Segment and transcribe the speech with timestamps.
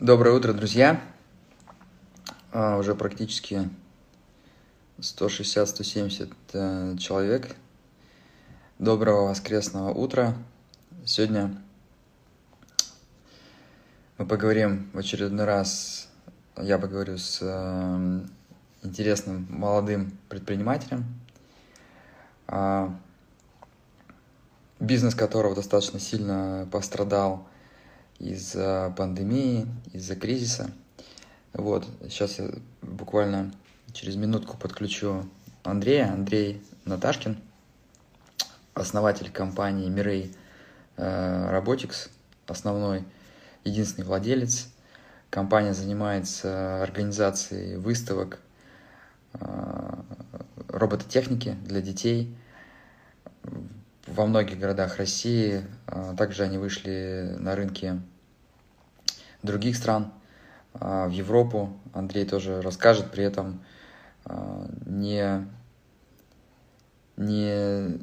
[0.00, 0.98] Доброе утро, друзья.
[2.52, 3.68] А, уже практически
[4.98, 7.54] 160-170 э, человек.
[8.78, 10.34] Доброго воскресного утра.
[11.04, 11.54] Сегодня
[14.16, 16.08] мы поговорим в очередной раз,
[16.56, 18.20] я поговорю с э,
[18.82, 21.04] интересным молодым предпринимателем,
[22.46, 22.98] а,
[24.78, 27.49] бизнес которого достаточно сильно пострадал
[28.20, 30.70] из-за пандемии, из-за кризиса.
[31.52, 32.50] Вот, сейчас я
[32.82, 33.52] буквально
[33.92, 35.24] через минутку подключу
[35.64, 36.12] Андрея.
[36.12, 37.38] Андрей Наташкин,
[38.74, 40.34] основатель компании Мирей
[40.96, 42.10] Robotics,
[42.46, 43.04] основной,
[43.64, 44.68] единственный владелец.
[45.30, 48.40] Компания занимается организацией выставок
[49.34, 49.94] э,
[50.68, 52.36] робототехники для детей
[54.14, 55.64] во многих городах России.
[55.86, 58.00] Э, также они вышли на рынки
[59.42, 60.12] других стран,
[60.74, 61.78] э, в Европу.
[61.92, 63.64] Андрей тоже расскажет, при этом
[64.26, 65.46] э, не,
[67.16, 67.98] не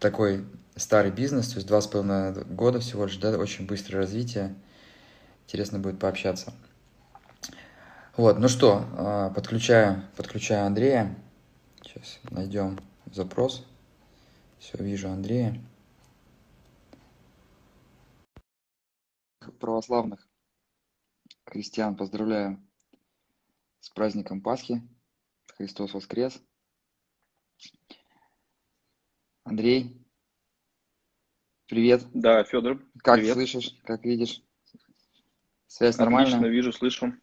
[0.00, 4.54] такой старый бизнес, то есть два с половиной года всего лишь, да, очень быстрое развитие.
[5.46, 6.52] Интересно будет пообщаться.
[8.16, 11.16] Вот, ну что, подключаю, подключаю Андрея.
[11.82, 12.78] Сейчас найдем
[13.12, 13.64] запрос.
[14.58, 15.60] Все, вижу Андрея.
[19.60, 20.28] Православных
[21.44, 22.62] христиан поздравляю
[23.80, 24.82] с праздником Пасхи.
[25.56, 26.40] Христос воскрес.
[29.44, 30.06] Андрей,
[31.66, 32.06] привет.
[32.12, 32.84] Да, Федор.
[33.02, 33.34] Как привет.
[33.34, 34.42] слышишь, как видишь?
[35.66, 36.36] Связь Отлично, нормальная?
[36.36, 37.14] Отлично, вижу, слышу.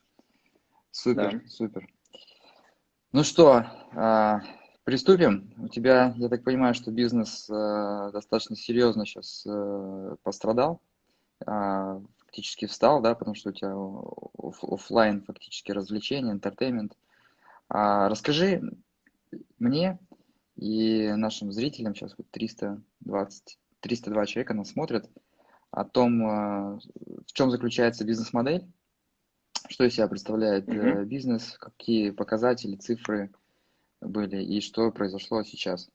[0.92, 1.48] Супер, да.
[1.48, 1.88] супер.
[3.12, 4.42] Ну что, а,
[4.86, 5.52] приступим.
[5.58, 10.80] У тебя, я так понимаю, что бизнес а, достаточно серьезно сейчас э, пострадал.
[11.46, 13.76] А, фактически встал, да, потому что у тебя
[14.74, 16.96] офлайн фактически развлечения, entertainment.
[17.68, 18.62] А, расскажи
[19.60, 19.98] мне
[20.56, 25.10] и нашим зрителям, сейчас вот 320, 302 человека нас смотрят,
[25.72, 26.80] о том, а,
[27.26, 28.66] в чем заключается бизнес-модель,
[29.68, 31.06] что из себя представляет mm-hmm.
[31.06, 33.32] бизнес, какие показатели, цифры
[34.06, 35.90] были и что произошло сейчас.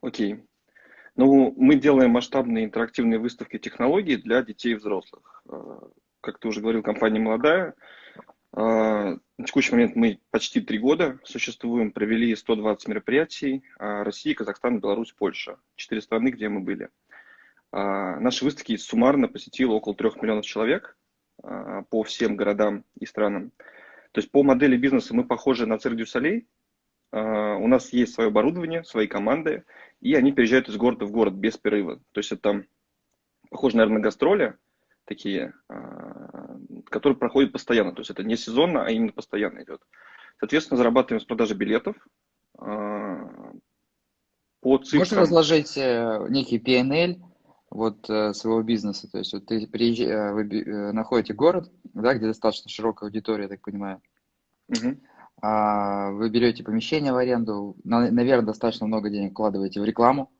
[0.00, 0.44] Окей.
[1.16, 5.42] Ну, мы делаем масштабные интерактивные выставки технологий для детей и взрослых.
[5.50, 5.80] Э,
[6.20, 7.74] как ты уже говорил, компания молодая.
[8.56, 13.64] Э, на текущий момент мы почти три года существуем, провели 120 мероприятий.
[13.78, 15.58] А Россия, Казахстан, Беларусь, Польша.
[15.74, 16.88] Четыре страны, где мы были.
[17.70, 20.96] Наши выставки суммарно посетило около трех миллионов человек
[21.90, 23.52] по всем городам и странам.
[24.12, 26.48] То есть по модели бизнеса мы похожи на Цирк Солей.
[27.10, 29.64] У нас есть свое оборудование, свои команды,
[30.00, 32.02] и они переезжают из города в город без перерыва.
[32.12, 32.64] То есть это
[33.50, 34.56] похоже, наверное, на гастроли
[35.04, 36.58] такие, а,
[36.90, 37.92] которые проходят постоянно.
[37.92, 39.82] То есть это не сезонно, а именно постоянно идет.
[40.38, 41.96] Соответственно, зарабатываем с продажи билетов.
[42.58, 43.52] А,
[44.60, 45.00] по цифрам...
[45.00, 47.20] Можешь разложить э, некий PNL
[47.70, 49.10] вот э, своего бизнеса?
[49.10, 53.60] То есть вот ты приезжаешь, вы находите город, да, где достаточно широкая аудитория, я так
[53.60, 54.00] понимаю.
[54.68, 54.98] Угу.
[55.40, 60.30] А, вы берете помещение в аренду, наверное, достаточно много денег вкладываете в рекламу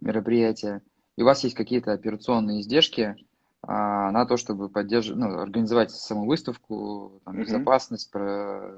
[0.00, 0.82] мероприятия,
[1.16, 3.16] и у вас есть какие-то операционные издержки
[3.62, 8.72] а, на то, чтобы поддерживать, ну, организовать саму выставку, там, безопасность, про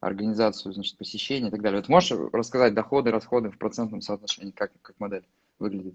[0.00, 1.80] организацию значит, посещения и так далее.
[1.80, 5.24] Вот можешь рассказать доходы, расходы в процентном соотношении, как, как модель
[5.60, 5.94] выглядит?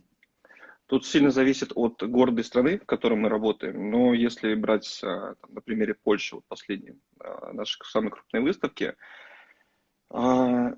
[0.87, 3.91] Тут сильно зависит от города и страны, в котором мы работаем.
[3.91, 8.95] Но если брать а, там, на примере Польши, вот последние а, наши самые крупные выставки,
[10.09, 10.75] а,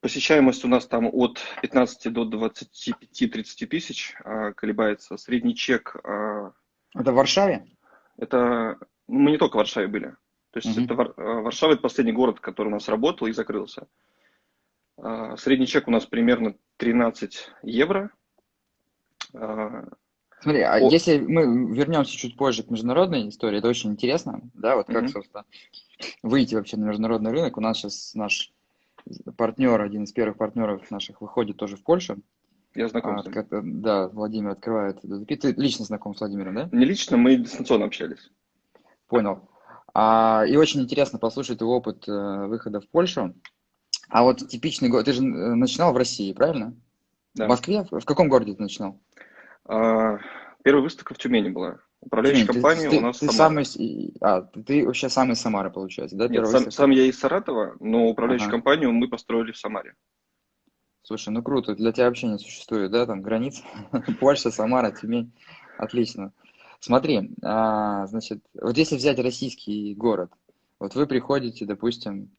[0.00, 4.14] посещаемость у нас там от 15 до 25-30 тысяч
[4.56, 5.16] колебается.
[5.16, 5.96] Средний чек...
[5.96, 7.66] Это в Варшаве?
[8.16, 8.78] Это...
[9.08, 10.14] Ну, мы не только в Варшаве были.
[10.52, 10.84] То есть угу.
[10.84, 13.88] это Варшава это последний город, который у нас работал и закрылся.
[15.36, 18.10] Средний чек у нас примерно 13 евро
[20.40, 20.90] Смотри, а О...
[20.90, 25.08] если мы вернемся чуть позже к международной истории, это очень интересно, да, вот как, mm-hmm.
[25.08, 25.44] собственно,
[26.22, 27.56] выйти вообще на международный рынок.
[27.56, 28.52] У нас сейчас наш
[29.36, 32.18] партнер, один из первых партнеров наших выходит тоже в Польшу.
[32.74, 33.82] Я знаком а, с ним.
[33.82, 35.00] Да, Владимир открывает.
[35.00, 36.68] Ты лично знаком с Владимиром, да?
[36.70, 38.30] Не лично, мы дистанционно общались.
[39.08, 39.48] Понял.
[39.94, 43.34] А, и очень интересно послушать его опыт э, выхода в Польшу.
[44.10, 46.76] А вот типичный год, ты же э, начинал в России, правильно?
[47.34, 47.46] Да.
[47.46, 47.84] В Москве?
[47.90, 49.00] В каком городе ты начинал?
[49.64, 50.18] А,
[50.62, 51.78] первая выставка в Тюмени была.
[52.00, 56.16] Управляющая Тюмень, компания ты, у нас ты Самый, а, ты вообще сам из Самары, получается,
[56.16, 56.28] да?
[56.28, 58.56] Нет, сам, сам я из Саратова, но управляющую ага.
[58.56, 59.94] компанию мы построили в Самаре.
[61.02, 63.62] Слушай, ну круто, для тебя вообще не существует, да, там границ?
[64.20, 65.32] Польша, Самара, Тюмень,
[65.76, 66.32] отлично.
[66.80, 70.30] Смотри, а, значит, вот если взять российский город,
[70.78, 72.30] вот вы приходите, допустим,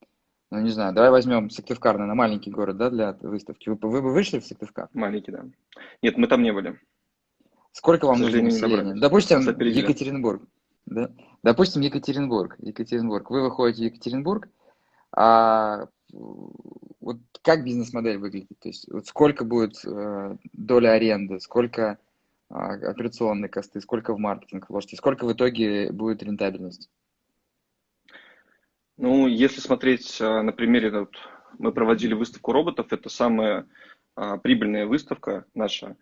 [0.52, 3.70] ну не знаю, давай возьмем Сыктывкар, на маленький город, да, для выставки.
[3.70, 4.90] Вы, вы бы вышли в Сыктывкар?
[4.94, 5.46] Маленький, да.
[6.02, 6.80] Нет, мы там не были.
[7.72, 8.96] Сколько вам нужно населения?
[9.00, 10.42] Допустим, Екатеринбург.
[10.86, 11.12] Да?
[11.44, 12.56] Допустим, Екатеринбург.
[12.60, 13.30] Екатеринбург.
[13.30, 14.50] Вы выходите в Екатеринбург,
[15.16, 18.60] а вот как бизнес-модель выглядит?
[18.60, 22.00] То есть вот сколько будет э, доля аренды, сколько
[22.50, 26.90] э, операционные косты, сколько в маркетинг вложите, сколько в итоге будет рентабельность?
[29.02, 31.16] Ну, если смотреть э, на примере, вот,
[31.58, 33.66] мы проводили выставку роботов, это самая
[34.14, 35.96] а, прибыльная выставка наша,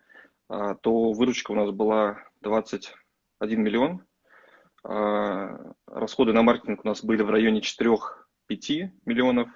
[0.48, 4.04] а, то выручка у нас была 21 миллион,
[4.82, 9.48] а, расходы на маркетинг у нас были в районе 4-5 миллионов,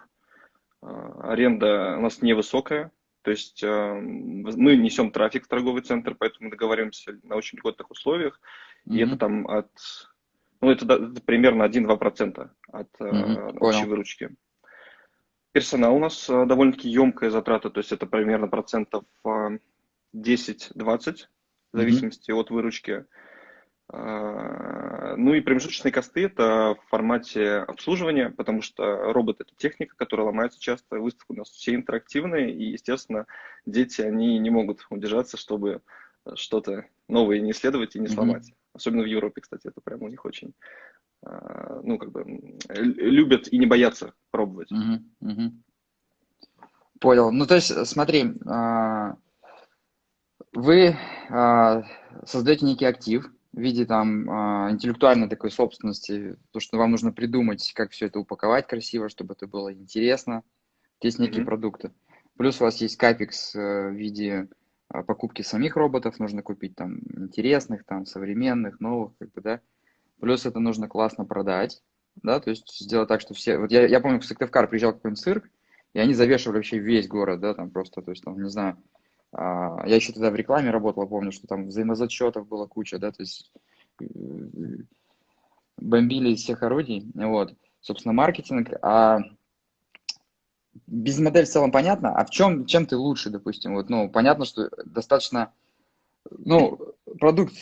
[0.80, 2.92] а, аренда у нас невысокая,
[3.22, 7.90] то есть а, мы несем трафик в торговый центр, поэтому мы договариваемся на очень льготных
[7.90, 8.40] условиях,
[8.86, 8.94] mm-hmm.
[8.94, 9.72] и это там от,
[10.62, 13.58] ну это, это примерно 1-2% от mm-hmm.
[13.58, 13.88] общей Понял.
[13.88, 14.30] выручки.
[15.52, 19.56] Персонал у нас довольно-таки емкая затрата, то есть это примерно процентов 10-20,
[20.14, 22.40] в зависимости mm-hmm.
[22.40, 23.04] от выручки.
[23.94, 30.58] Ну и промежуточные косты это в формате обслуживания, потому что робот это техника, которая ломается
[30.58, 30.98] часто.
[30.98, 33.26] Выставка у нас все интерактивные, и, естественно,
[33.66, 35.82] дети, они не могут удержаться, чтобы
[36.34, 38.54] что-то новое не исследовать и не сломать.
[38.74, 40.54] Особенно в Европе, кстати, это прямо у них очень,
[41.22, 42.24] а, ну, как бы,
[42.68, 44.72] любят и не боятся пробовать.
[44.72, 45.00] Mm-hmm.
[45.22, 45.50] Mm-hmm.
[47.00, 47.32] Понял.
[47.32, 49.16] Ну, то есть, смотри, а,
[50.52, 50.96] вы
[52.24, 57.72] создаете некий актив, в виде там а, интеллектуальной такой собственности, то, что вам нужно придумать,
[57.74, 60.42] как все это упаковать красиво, чтобы это было интересно.
[61.02, 61.46] Есть некие mm-hmm.
[61.46, 61.92] продукты.
[62.36, 64.61] Плюс у вас есть капекс э, в виде а,
[65.06, 69.60] покупки самих роботов, нужно купить там интересных, там современных, новых, как бы, да.
[70.20, 71.82] Плюс это нужно классно продать,
[72.22, 73.58] да, то есть сделать так, что все...
[73.58, 75.48] Вот я, я помню, в Сыктывкар приезжал какой-нибудь цирк,
[75.94, 78.76] и они завешивали вообще весь город, да, там просто, то есть, там, не знаю,
[79.32, 83.22] а, я еще тогда в рекламе работал, помню, что там взаимозачетов было куча, да, то
[83.22, 83.50] есть
[84.00, 84.04] э,
[85.78, 89.20] бомбили из всех орудий, вот, собственно, маркетинг, а
[90.86, 94.70] бизнес-модель в целом понятно, а в чем, чем ты лучше, допустим, вот, ну, понятно, что
[94.84, 95.52] достаточно,
[96.30, 96.78] ну,
[97.18, 97.54] продукт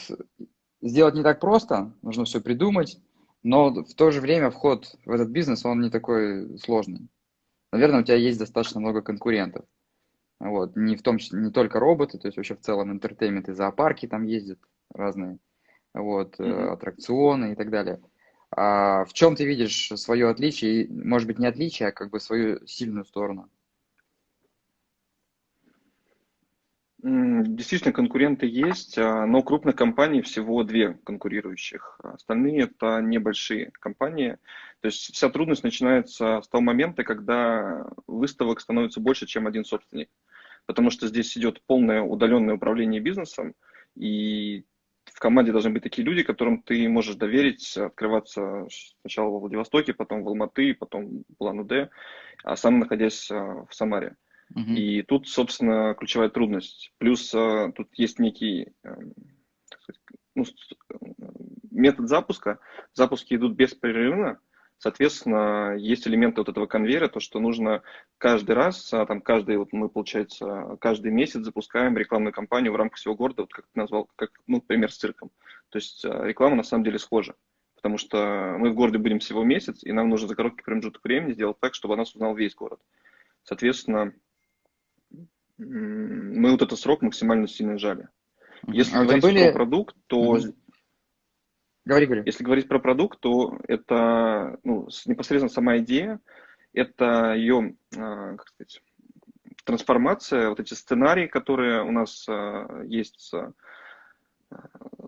[0.81, 2.99] сделать не так просто, нужно все придумать,
[3.43, 7.09] но в то же время вход в этот бизнес, он не такой сложный.
[7.73, 9.65] Наверное, у тебя есть достаточно много конкурентов.
[10.41, 14.09] Вот, не в том не только роботы, то есть вообще в целом интертеймент и зоопарки
[14.09, 14.59] там ездят
[14.93, 15.39] разные,
[15.93, 16.73] вот, mm-hmm.
[16.73, 18.01] аттракционы и так далее.
[18.51, 22.67] А в чем ты видишь свое отличие, может быть, не отличие, а как бы свою
[22.67, 23.49] сильную сторону?
[27.03, 31.99] Действительно, конкуренты есть, а, но крупных компаний всего две конкурирующих.
[32.03, 34.37] Остальные это небольшие компании.
[34.81, 40.11] То есть вся трудность начинается с того момента, когда выставок становится больше, чем один собственник
[40.71, 43.55] потому что здесь идет полное удаленное управление бизнесом,
[43.97, 44.65] и
[45.05, 48.67] в команде должны быть такие люди, которым ты можешь доверить открываться
[49.03, 51.91] сначала во Владивостоке, потом в Алматы, потом в Улан-Удэ,
[52.45, 54.17] а сам находясь а, в Самаре.
[54.57, 54.75] Uh-huh.
[54.75, 56.93] И тут, собственно, ключевая трудность.
[56.99, 59.13] Плюс а, тут есть некий эм,
[59.67, 60.01] сказать,
[60.35, 60.45] ну,
[61.71, 62.59] метод запуска.
[62.95, 64.41] Запуски идут беспрерывно,
[64.81, 67.83] Соответственно, есть элементы вот этого конвейера, то, что нужно
[68.17, 72.99] каждый раз, а, там каждый, вот мы, получается, каждый месяц запускаем рекламную кампанию в рамках
[72.99, 75.31] всего города, вот как ты назвал, как, ну, пример с цирком.
[75.69, 77.35] То есть а, реклама на самом деле схожа,
[77.77, 81.35] потому что мы в городе будем всего месяц, и нам нужно за короткий промежуток времени
[81.35, 82.81] сделать так, чтобы о нас узнал весь город.
[83.43, 84.15] Соответственно,
[85.59, 88.09] мы вот этот срок максимально сильно сжали.
[88.67, 89.45] Если а говорить были...
[89.45, 90.55] про продукт, то mm-hmm.
[91.85, 92.23] Говори, говори.
[92.27, 96.21] Если говорить про продукт, то это ну, непосредственно сама идея,
[96.73, 98.83] это ее, а, как сказать,
[99.65, 103.33] трансформация, вот эти сценарии, которые у нас а, есть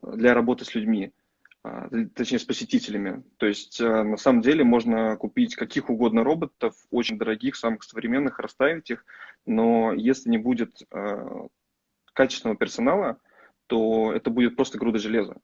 [0.03, 1.13] для работы с людьми,
[1.63, 3.23] а, точнее с посетителями.
[3.37, 8.91] То есть на самом деле можно купить каких угодно роботов, очень дорогих, самых современных, расставить
[8.91, 9.05] их,
[9.47, 10.83] но если не будет
[12.13, 13.19] качественного персонала,
[13.67, 15.37] то это будет просто груда железа.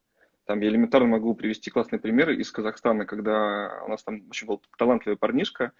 [0.48, 4.62] Там я элементарно могу привести классные примеры из Казахстана, когда у нас там очень был
[4.78, 5.72] талантливый парнишка,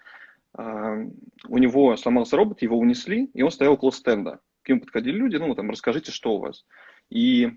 [0.53, 4.41] у него сломался робот, его унесли, и он стоял около стенда.
[4.61, 6.67] К нему подходили люди, ну, там, расскажите, что у вас.
[7.09, 7.49] И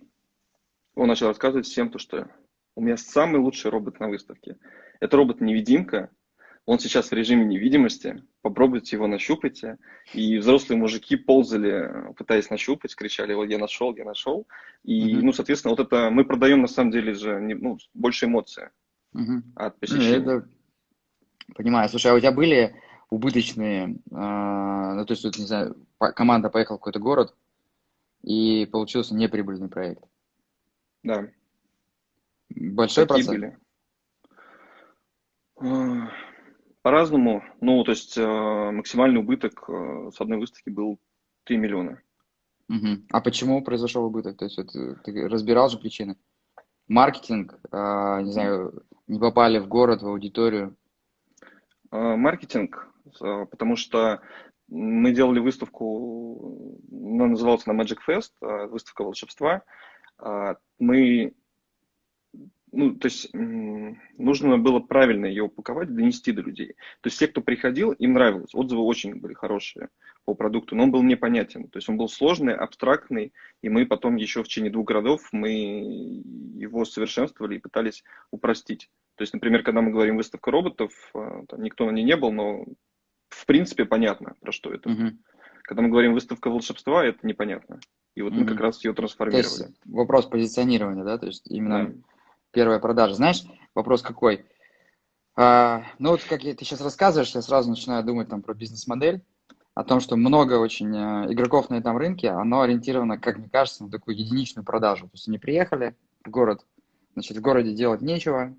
[0.94, 2.30] он начал рассказывать всем то, что
[2.76, 4.56] у меня самый лучший робот на выставке.
[4.98, 6.08] Это робот-невидимка,
[6.64, 8.22] Он сейчас в режиме невидимости.
[8.40, 9.78] Попробуйте его, нащупайте.
[10.14, 14.46] И взрослые мужики ползали, пытаясь нащупать, кричали, вот я нашел, я нашел.
[14.84, 15.22] И, mm-hmm.
[15.22, 18.68] ну, соответственно, вот это мы продаем на самом деле же ну, больше эмоций
[19.14, 19.42] mm-hmm.
[19.56, 20.20] от посещения.
[20.20, 20.48] Ну, это...
[21.56, 21.88] Понимаю.
[21.88, 22.76] Слушай, а у тебя были
[23.10, 27.34] убыточные, э, ну, то есть, вот, не знаю, команда поехала в какой-то город,
[28.22, 30.04] и получился неприбыльный проект?
[31.02, 31.28] Да.
[32.48, 33.28] Большой Такие процент?
[33.28, 33.58] были.
[36.82, 37.44] По-разному.
[37.60, 40.98] Ну, то есть э, максимальный убыток э, с одной выставки был
[41.44, 42.02] 3 миллиона.
[42.68, 43.04] Угу.
[43.10, 44.36] А почему произошел убыток?
[44.38, 46.16] То есть вот, э, ты разбирал же причины?
[46.88, 50.76] Маркетинг, э, не знаю, не попали в город, в аудиторию?
[51.90, 54.22] Маркетинг, потому что
[54.66, 59.62] мы делали выставку, она называлась на Magic Fest, выставка волшебства.
[60.78, 61.34] Мы
[62.72, 66.74] ну, то есть нужно было правильно ее упаковать, донести до людей.
[67.02, 68.54] То есть те, кто приходил, им нравилось.
[68.54, 69.90] Отзывы очень были хорошие
[70.24, 71.68] по продукту, но он был непонятен.
[71.68, 75.50] То есть он был сложный, абстрактный, и мы потом еще в течение двух годов мы
[75.52, 78.88] его совершенствовали и пытались упростить.
[79.16, 82.32] То есть, например, когда мы говорим выставка роботов, а, там никто на ней не был,
[82.32, 82.64] но
[83.28, 84.88] в принципе понятно, про что это.
[84.88, 85.18] Угу.
[85.64, 87.80] Когда мы говорим выставка волшебства, это непонятно.
[88.14, 88.40] И вот угу.
[88.40, 89.42] мы как раз ее трансформировали.
[89.42, 91.18] То есть вопрос позиционирования, да?
[91.18, 91.94] То есть именно да
[92.52, 93.14] первая продажа.
[93.14, 93.44] Знаешь,
[93.74, 94.44] вопрос какой?
[95.34, 99.22] А, ну вот как ты сейчас рассказываешь, я сразу начинаю думать там про бизнес-модель,
[99.74, 103.84] о том, что много очень э, игроков на этом рынке, оно ориентировано, как мне кажется,
[103.84, 105.06] на такую единичную продажу.
[105.06, 106.66] То есть они приехали в город,
[107.14, 108.54] значит, в городе делать нечего,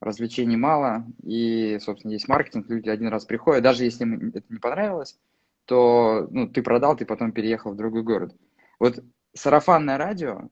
[0.00, 4.58] развлечений мало, и, собственно, есть маркетинг, люди один раз приходят, даже если им это не
[4.58, 5.18] понравилось,
[5.64, 8.34] то ну, ты продал, ты потом переехал в другой город.
[8.78, 9.02] Вот
[9.34, 10.48] сарафанное радио,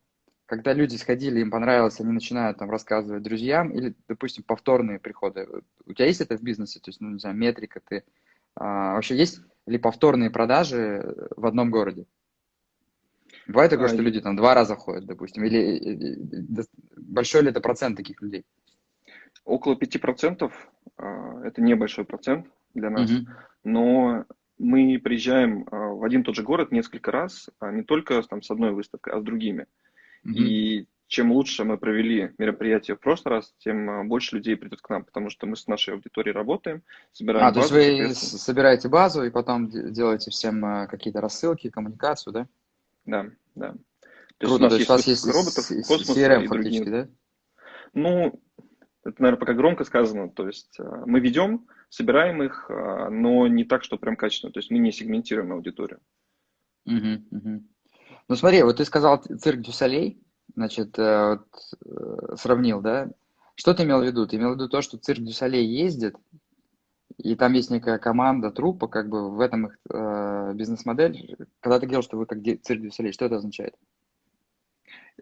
[0.46, 5.48] когда люди сходили, им понравилось, они начинают там рассказывать друзьям, или, допустим, повторные приходы.
[5.84, 6.78] У тебя есть это в бизнесе?
[6.80, 8.04] То есть, ну, не знаю, метрика ты...
[8.54, 12.06] А, вообще есть ли повторные продажи в одном городе?
[13.48, 16.16] Бывает такое, а, что люди там два раза ходят, допустим, или
[16.96, 18.44] большой ли это процент таких людей?
[19.44, 20.50] Около 5%
[20.96, 23.26] а, это небольшой процент для нас, угу.
[23.64, 24.24] но
[24.58, 28.50] мы приезжаем а, в один и тот же город несколько раз, не только там с
[28.50, 29.66] одной выставкой, а с другими.
[30.26, 30.34] Mm-hmm.
[30.34, 34.88] И чем лучше мы провели мероприятие в прошлый раз, тем а, больше людей придет к
[34.88, 38.88] нам, потому что мы с нашей аудиторией работаем, собираем А, базу, то есть вы собираете
[38.88, 42.48] базу и потом делаете всем а, какие-то рассылки, коммуникацию, да?
[43.04, 43.74] Да, да.
[44.38, 47.04] То Круто, есть у, нас то есть есть роботов, космос, CRM и фактически, другие.
[47.04, 47.10] да?
[47.94, 48.42] Ну,
[49.04, 50.28] это, наверное, пока громко сказано.
[50.28, 54.52] То есть а, мы ведем, собираем их, но не так, что прям качественно.
[54.52, 56.00] То есть мы не сегментируем аудиторию.
[56.84, 57.62] Угу, угу.
[58.28, 60.20] Ну смотри, вот ты сказал Цирк дю Солей,
[60.54, 61.46] значит, э, вот,
[61.84, 63.08] э, сравнил, да?
[63.54, 64.26] Что ты имел в виду?
[64.26, 66.16] Ты имел в виду то, что Цирк дю Солей ездит,
[67.18, 71.36] и там есть некая команда, труппа, как бы в этом их э, бизнес-модель.
[71.60, 73.74] Когда ты говорил, что вы как Цирк дю Солей, что это означает?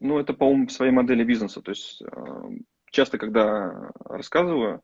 [0.00, 1.60] Ну, это, по-моему, своей модели бизнеса.
[1.60, 2.48] То есть э,
[2.90, 4.80] часто, когда рассказываю,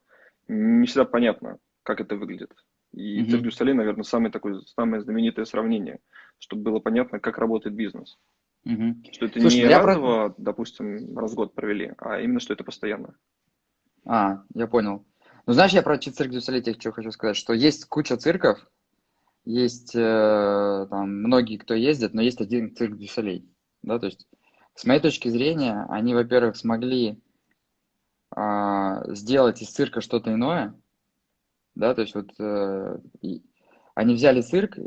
[0.47, 2.53] не всегда понятно, как это выглядит.
[2.93, 3.29] И mm-hmm.
[3.31, 5.97] цирк Дюсалей, наверное, самое такое, самое знаменитое сравнение–
[6.41, 8.17] чтобы было понятно, как работает бизнес.
[8.65, 9.03] Угу.
[9.11, 10.35] Что это Слушай, не разово, про...
[10.37, 13.15] допустим, раз в год провели, а именно, что это постоянно.
[14.05, 15.05] А, я понял.
[15.45, 18.59] Ну, знаешь, я про цирк Дюсалетия что хочу сказать, что есть куча цирков,
[19.45, 23.47] есть э, там многие, кто ездит, но есть один Цирк дю Солей,
[23.81, 24.27] да, то есть
[24.75, 27.19] с моей точки зрения, они, во-первых, смогли
[28.35, 30.75] э, сделать из цирка что-то иное,
[31.75, 32.97] да, то есть вот э,
[33.95, 34.77] они взяли цирк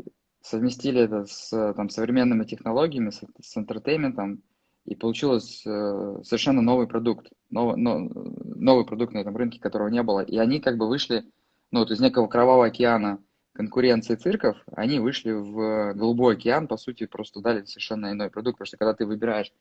[0.45, 4.43] совместили это с там, современными технологиями, с, с entertainment ом,
[4.85, 10.03] и получилось э, совершенно новый продукт, новый, но, новый продукт на этом рынке, которого не
[10.03, 10.19] было.
[10.21, 11.25] И они как бы вышли,
[11.71, 13.19] ну, вот из некого кровавого океана
[13.53, 18.67] конкуренции цирков, они вышли в голубой океан, по сути, просто дали совершенно иной продукт, потому
[18.67, 19.51] что когда ты выбираешь,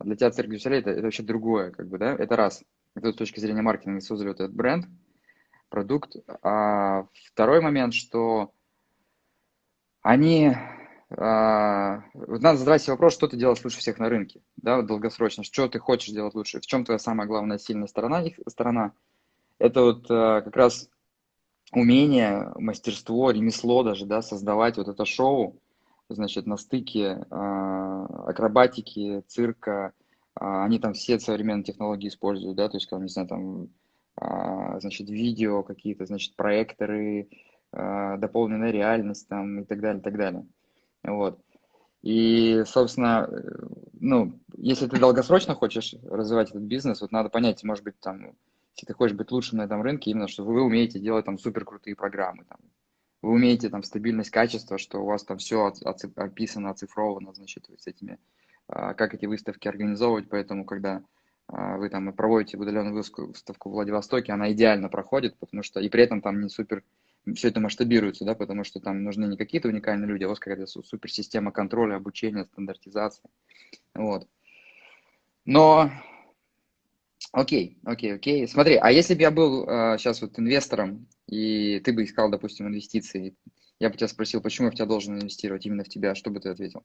[0.00, 2.64] для тебя цирк Дюсселей это, это вообще другое, как бы, да, это раз.
[2.94, 4.86] Это с точки зрения маркетинга создали вот этот бренд,
[5.68, 6.16] продукт.
[6.42, 8.52] А второй момент, что
[10.02, 10.54] они
[11.16, 15.68] а, надо задавать себе вопрос, что ты делаешь лучше всех на рынке, да, долгосрочно, что
[15.68, 18.92] ты хочешь делать лучше, в чем твоя самая главная сильная сторона, их сторона.
[19.58, 20.88] Это вот а, как раз
[21.72, 25.58] умение, мастерство, ремесло даже, да, создавать вот это шоу,
[26.08, 29.92] значит, на стыке а, акробатики, цирка,
[30.34, 33.68] они там все современные технологии используют, да, то есть, не знаю, там,
[34.80, 37.28] значит, видео какие-то, значит, проекторы,
[37.72, 40.46] дополненная реальность там и так далее, и так далее.
[41.04, 41.40] Вот.
[42.02, 43.30] И, собственно,
[43.98, 48.34] ну, если ты долгосрочно хочешь развивать этот бизнес, вот надо понять, может быть, там
[48.74, 51.64] если ты хочешь быть лучшим на этом рынке, именно что вы умеете делать там супер
[51.64, 52.58] крутые программы, там,
[53.20, 55.72] вы умеете там стабильность качества, что у вас там все
[56.16, 58.18] описано, оцифровано, значит, с этими,
[58.68, 61.02] а, как эти выставки организовывать, поэтому когда
[61.48, 66.02] а, вы там проводите удаленную выставку в Владивостоке, она идеально проходит, потому что и при
[66.02, 66.82] этом там не супер
[67.34, 70.66] все это масштабируется, да, потому что там нужны не какие-то уникальные люди, а вас какая-то
[70.66, 73.28] суперсистема контроля, обучения, стандартизации.
[73.94, 74.28] Вот.
[75.44, 75.90] Но,
[77.32, 78.48] окей, окей, окей.
[78.48, 82.66] Смотри, а если бы я был э, сейчас вот инвестором, и ты бы искал, допустим,
[82.66, 83.36] инвестиции,
[83.78, 86.40] я бы тебя спросил, почему я в тебя должен инвестировать именно в тебя, что бы
[86.40, 86.84] ты ответил?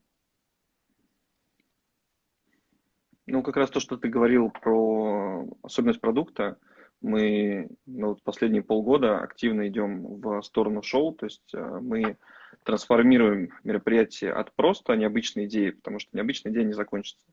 [3.28, 6.58] Ну, как раз то, что ты говорил про особенность продукта,
[7.02, 12.18] мы ну, вот последние полгода активно идем в сторону шоу, то есть э, мы
[12.64, 17.26] трансформируем мероприятие от просто необычной идеи, потому что необычная идея не закончится.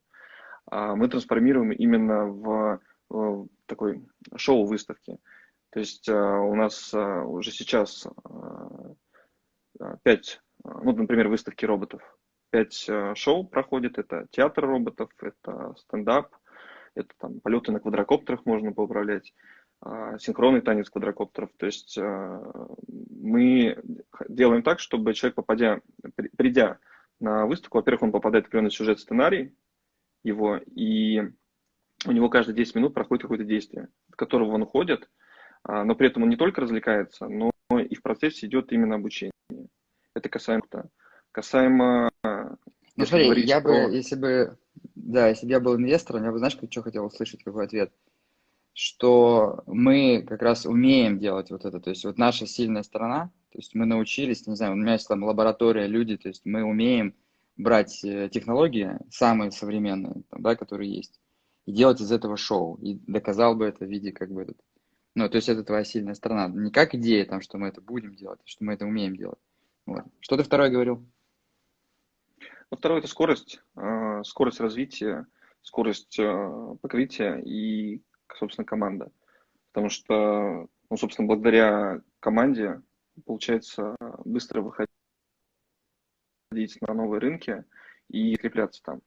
[0.66, 4.04] А мы трансформируем именно в, в такой
[4.36, 5.18] шоу выставки.
[5.70, 8.06] То есть э, у нас э, уже сейчас
[10.02, 12.00] пять, ну, например, выставки роботов.
[12.50, 13.98] Пять шоу проходит.
[13.98, 16.32] Это театр роботов, это стендап,
[16.94, 19.32] это там полеты на квадрокоптерах можно поуправлять,
[19.80, 21.50] а, синхронный танец квадрокоптеров.
[21.56, 22.42] То есть а,
[22.88, 23.78] мы
[24.28, 25.80] делаем так, чтобы человек, попадя,
[26.36, 26.78] придя
[27.20, 29.54] на выставку, во-первых, он попадает в определенный сюжет, сценарий
[30.22, 31.20] его, и
[32.06, 35.08] у него каждые 10 минут проходит какое-то действие, от которого он уходит,
[35.62, 39.32] а, но при этом он не только развлекается, но и в процессе идет именно обучение.
[40.14, 40.64] Это касаемо...
[41.32, 42.10] Касаемо...
[42.96, 43.88] Ну смотри, я про...
[43.88, 44.56] бы, если бы,
[45.12, 47.92] да, если бы я был инвестором, я бы, знаешь, что хотел услышать, какой ответ–
[48.74, 51.80] что мы как раз умеем делать вот это.
[51.80, 55.06] То есть вот наша сильная сторона, то есть мы научились, не знаю, у меня есть
[55.06, 57.14] там лаборатория, люди, то есть мы умеем
[57.56, 61.20] брать э, технологии, самые современные, там, да, которые есть,
[61.66, 62.74] и делать из этого шоу.
[62.82, 64.58] И доказал бы это в виде как бы этот...
[65.14, 66.48] Ну, то есть это твоя сильная сторона.
[66.48, 69.38] Не как идея, там, что мы это будем делать, а что мы это умеем делать.
[69.86, 70.02] Вот.
[70.18, 71.06] Что ты второе говорил?
[72.70, 75.26] Ну, второе– это скорость, э, скорость развития,
[75.62, 78.02] скорость э, покрытия и
[78.36, 79.10] собственно, команда.
[79.72, 82.82] Потому что, ну, собственно, благодаря команде
[83.26, 84.90] получается быстро выходить
[86.80, 87.64] на новые рынки
[88.08, 89.00] и крепляться там.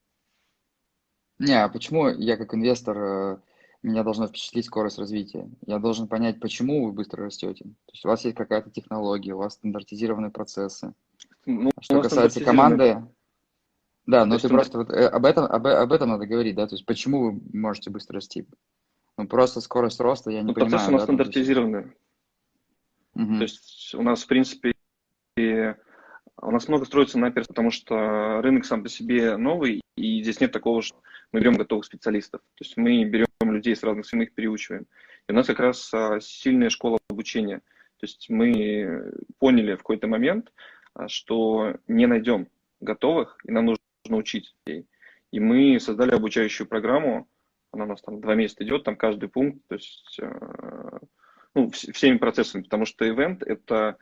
[1.39, 3.37] Не, а почему я как инвестор, э,
[3.83, 5.49] меня должна впечатлить скорость развития?
[5.65, 7.63] Я должен понять, почему вы быстро растете.
[7.63, 10.93] То есть у вас есть какая-то технология, у вас стандартизированные процессы.
[11.45, 13.05] Ну, что касается команды,
[14.07, 16.75] да, но ты просто вот э, об этом, об, об этом надо говорить, да, то
[16.75, 18.47] есть почему вы можете быстро расти?
[19.17, 20.71] Ну, просто скорость роста, я не ну, понимаю.
[20.71, 21.93] Процессы у нас да, стандартизированы.
[23.15, 23.35] Угу.
[23.35, 24.73] То есть у нас, в принципе,
[25.35, 30.53] у нас много строится на потому что рынок сам по себе новый, и здесь нет
[30.53, 30.97] такого, что
[31.33, 32.41] мы берем готовых специалистов.
[32.55, 34.85] То есть мы берем людей с разных стран, их переучиваем.
[35.27, 37.57] И у нас как раз а, сильная школа обучения.
[37.99, 40.53] То есть мы поняли в какой-то момент,
[40.93, 42.47] а, что не найдем
[42.79, 43.81] готовых, и нам нужно
[44.15, 44.87] учить людей.
[45.31, 47.27] И мы создали обучающую программу,
[47.71, 50.99] она у нас там два месяца идет, там каждый пункт, то есть э,
[51.53, 53.97] ну, всеми процессами, потому что ивент– это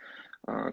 [0.48, 0.72] э,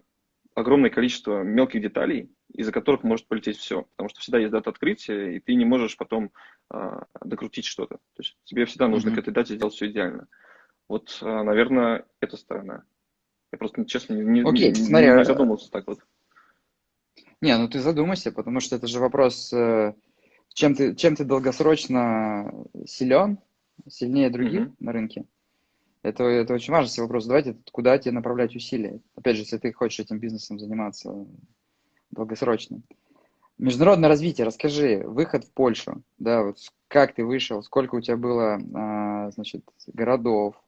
[0.54, 3.82] огромное количество мелких деталей, из-за которых может полететь все.
[3.96, 6.32] Потому что всегда есть дата открытия, и ты не можешь потом
[6.70, 7.96] э, докрутить что-то.
[7.96, 9.14] То есть тебе всегда нужно mm-hmm.
[9.14, 10.28] к этой дате сделать все идеально.
[10.88, 12.84] Вот, наверное, эта сторона.
[13.52, 16.00] Я просто, честно, не, okay, не, смотри, не задумался так вот.
[17.42, 19.52] Не, ну ты задумайся, потому что это же вопрос
[20.54, 22.52] чем ты, чем ты долгосрочно
[22.86, 23.38] силен,
[23.88, 24.76] сильнее других mm-hmm.
[24.80, 25.24] на рынке.
[26.02, 27.26] Это, это очень важный вопрос.
[27.26, 29.00] Давайте, куда тебе направлять усилия?
[29.14, 31.26] Опять же, если ты хочешь этим бизнесом заниматься
[32.10, 32.82] долгосрочно.
[33.58, 38.60] Международное развитие, расскажи, выход в Польшу, да, вот как ты вышел, сколько у тебя было,
[38.74, 40.60] а, значит, городов,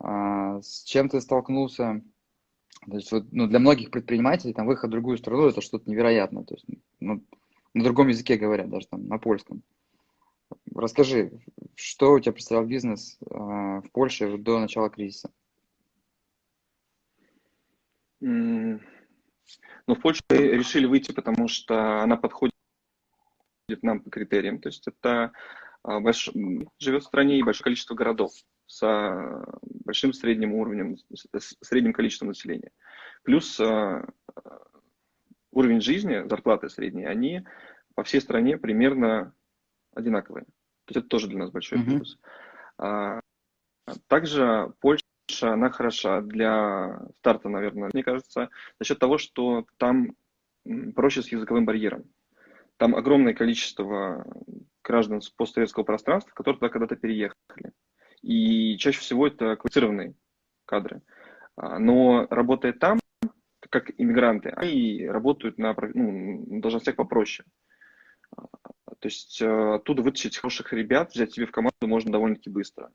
[0.00, 2.02] а, с чем ты столкнулся,
[2.86, 6.44] то есть вот, ну, для многих предпринимателей там выход в другую страну это что-то невероятное,
[6.44, 6.66] то есть,
[7.00, 7.22] ну,
[7.74, 9.62] на другом языке говорят, даже там на польском.
[10.74, 11.32] Расскажи,
[11.74, 15.30] что у тебя представлял бизнес э, в Польше до начала кризиса?
[18.20, 18.80] Ну,
[19.86, 22.54] в Польше решили выйти, потому что она подходит
[23.82, 24.60] нам по критериям.
[24.60, 25.32] То есть это
[25.82, 26.30] а, больш...
[26.78, 28.32] живет в стране и большое количество городов
[28.68, 32.70] с большим средним уровнем, с средним количеством населения.
[33.24, 34.06] Плюс а,
[35.50, 37.46] уровень жизни, зарплаты средние, они
[37.94, 39.34] по всей стране примерно
[39.94, 40.44] одинаковые.
[40.44, 41.96] То есть это тоже для нас большой mm-hmm.
[41.96, 42.18] плюс.
[42.76, 43.20] А,
[44.06, 45.02] также Польша,
[45.40, 50.14] она хороша для старта, наверное, мне кажется, за счет того, что там
[50.94, 52.04] проще с языковым барьером.
[52.76, 54.24] Там огромное количество
[54.84, 57.72] граждан с постсоветского пространства, которые туда когда-то переехали.
[58.28, 60.14] И чаще всего это квалифицированные
[60.66, 61.00] кадры.
[61.56, 63.00] А, но работая там,
[63.70, 67.48] как иммигранты, они работают на, ну, на должностях попроще.
[68.36, 68.42] А,
[68.98, 72.92] то есть э, оттуда вытащить хороших ребят, взять себе в команду можно довольно-таки быстро.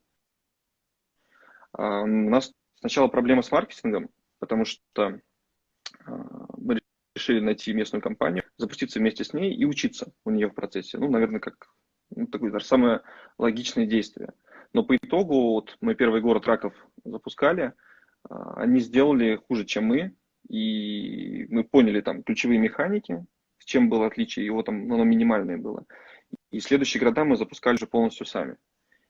[1.76, 5.19] У нас сначала проблема с маркетингом, потому что
[6.06, 6.80] мы
[7.15, 11.00] решили найти местную компанию, запуститься вместе с ней и учиться у нее в процессе.
[11.00, 11.56] Ну, наверное, как
[12.15, 13.02] ну, такое даже самое
[13.39, 14.34] логичное действие.
[14.73, 16.73] Но по итогу, вот мы первый город Раков
[17.05, 17.73] запускали,
[18.27, 20.15] а, они сделали хуже, чем мы,
[20.49, 23.25] и мы поняли там ключевые механики,
[23.59, 25.86] с чем было отличие, его там оно минимальное было.
[26.51, 28.57] И следующие города мы запускали уже полностью сами.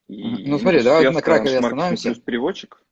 [0.07, 2.13] И, ну смотри, давай на Кракове остановимся.
[2.21, 2.83] переводчик.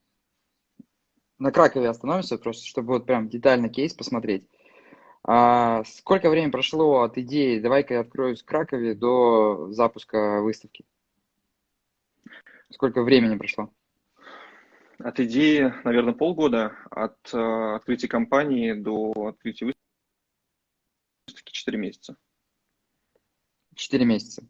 [1.37, 4.47] На Кракове остановимся, просто чтобы вот прям детально кейс посмотреть.
[5.23, 10.85] А сколько времени прошло от идеи «давай-ка я откроюсь в Кракове» до запуска выставки?
[12.71, 13.71] Сколько времени прошло?
[14.99, 16.75] От идеи, наверное, полгода.
[16.89, 19.73] От э, открытия компании до открытия
[21.27, 22.17] выставки 4 месяца.
[23.75, 24.43] 4 месяца.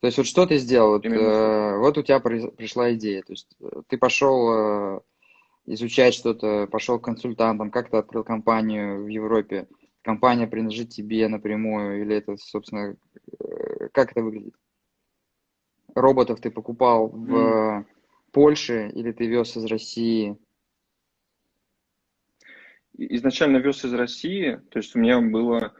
[0.00, 0.92] То есть вот что ты сделал?
[0.92, 3.22] Вот, э, вот у тебя пришла идея.
[3.22, 5.00] То есть э, ты пошел э,
[5.66, 9.68] изучать что-то, пошел к консультантам, как ты открыл компанию в Европе–
[10.02, 12.96] компания принадлежит тебе напрямую, или это, собственно,
[13.92, 14.54] как это выглядит?
[15.94, 17.84] Роботов ты покупал в mm.
[18.32, 20.36] Польше или ты вез из России?
[22.96, 25.74] Изначально вез из России, то есть у меня было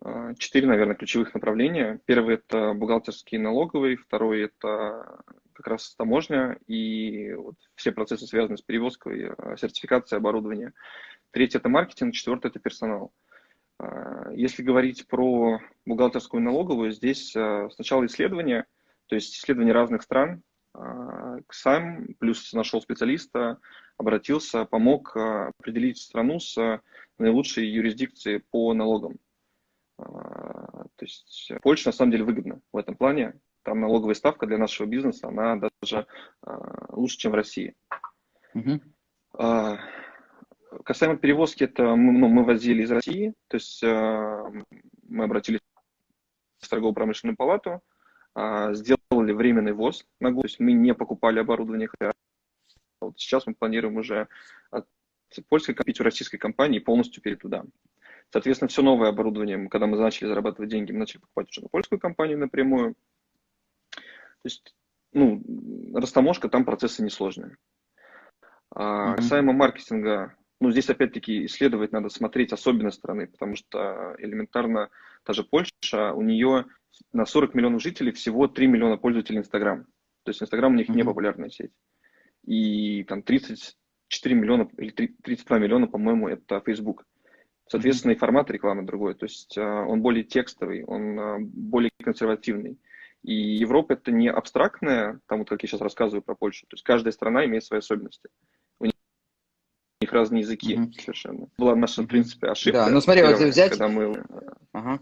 [0.00, 2.00] а, четыре, наверное, ключевых направления.
[2.04, 5.22] Первый– это бухгалтерский налоговый, второй– это
[5.54, 10.72] как раз таможня и вот все процессы, связанные с перевозкой, а, сертификацией оборудования.
[11.30, 13.12] Третий– это маркетинг, четвертый– это персонал.
[13.78, 18.66] А, если говорить про бухгалтерскую налоговую, здесь а, сначала исследование,
[19.06, 20.42] то есть исследования разных стран,
[20.74, 23.58] а, сам, плюс нашел специалиста,
[23.96, 26.80] обратился, помог определить страну с
[27.18, 29.18] наилучшей юрисдикцией по налогам.
[29.96, 33.38] То есть Польша на самом деле выгодна в этом плане.
[33.62, 36.08] Там налоговая ставка для нашего бизнеса, она даже
[36.88, 37.76] лучше, чем в России.
[38.54, 38.80] Угу.
[40.84, 45.60] Касаемо перевозки, это мы, ну, мы возили из России, то есть мы обратились
[46.58, 47.80] в торгово-промышленную палату,
[48.34, 48.74] э,
[49.24, 52.12] сделали временный ввоз на год, то есть мы не покупали оборудование, хотя
[53.00, 54.28] вот сейчас мы планируем уже
[54.70, 54.86] от
[55.48, 57.64] польской у российской компании полностью перейти туда.
[58.30, 61.98] Соответственно, все новое оборудование, когда мы начали зарабатывать деньги, мы начали покупать уже на польскую
[61.98, 62.94] компанию напрямую.
[63.92, 64.00] То
[64.44, 64.74] есть,
[65.12, 65.42] ну,
[65.94, 67.56] растаможка, там процессы несложные.
[68.74, 69.16] А, mm-hmm.
[69.16, 74.90] Касаемо маркетинга, ну, здесь опять-таки исследовать надо смотреть особенность страны, потому что элементарно
[75.22, 76.64] та же Польша, у нее
[77.12, 79.84] на 40 миллионов жителей всего 3 миллиона пользователей Инстаграм.
[80.24, 80.96] То есть Инстаграм у них mm-hmm.
[80.96, 81.72] не популярная сеть.
[82.44, 87.04] И там 34 миллиона или 32 миллиона, по-моему, это Facebook.
[87.68, 88.16] Соответственно, mm-hmm.
[88.16, 89.14] и формат рекламы другой.
[89.14, 92.78] То есть а, он более текстовый, он а, более консервативный.
[93.22, 96.66] И Европа это не абстрактная, там вот как я сейчас рассказываю про Польшу.
[96.66, 98.28] То есть каждая страна имеет свои особенности
[100.04, 101.00] них разные языки mm-hmm.
[101.00, 101.48] совершенно.
[101.58, 102.84] Была наша, в принципе, ошибка.
[102.84, 103.70] Да, ну смотри, вот взять...
[103.70, 104.22] Когда мы,
[104.72, 105.00] ага.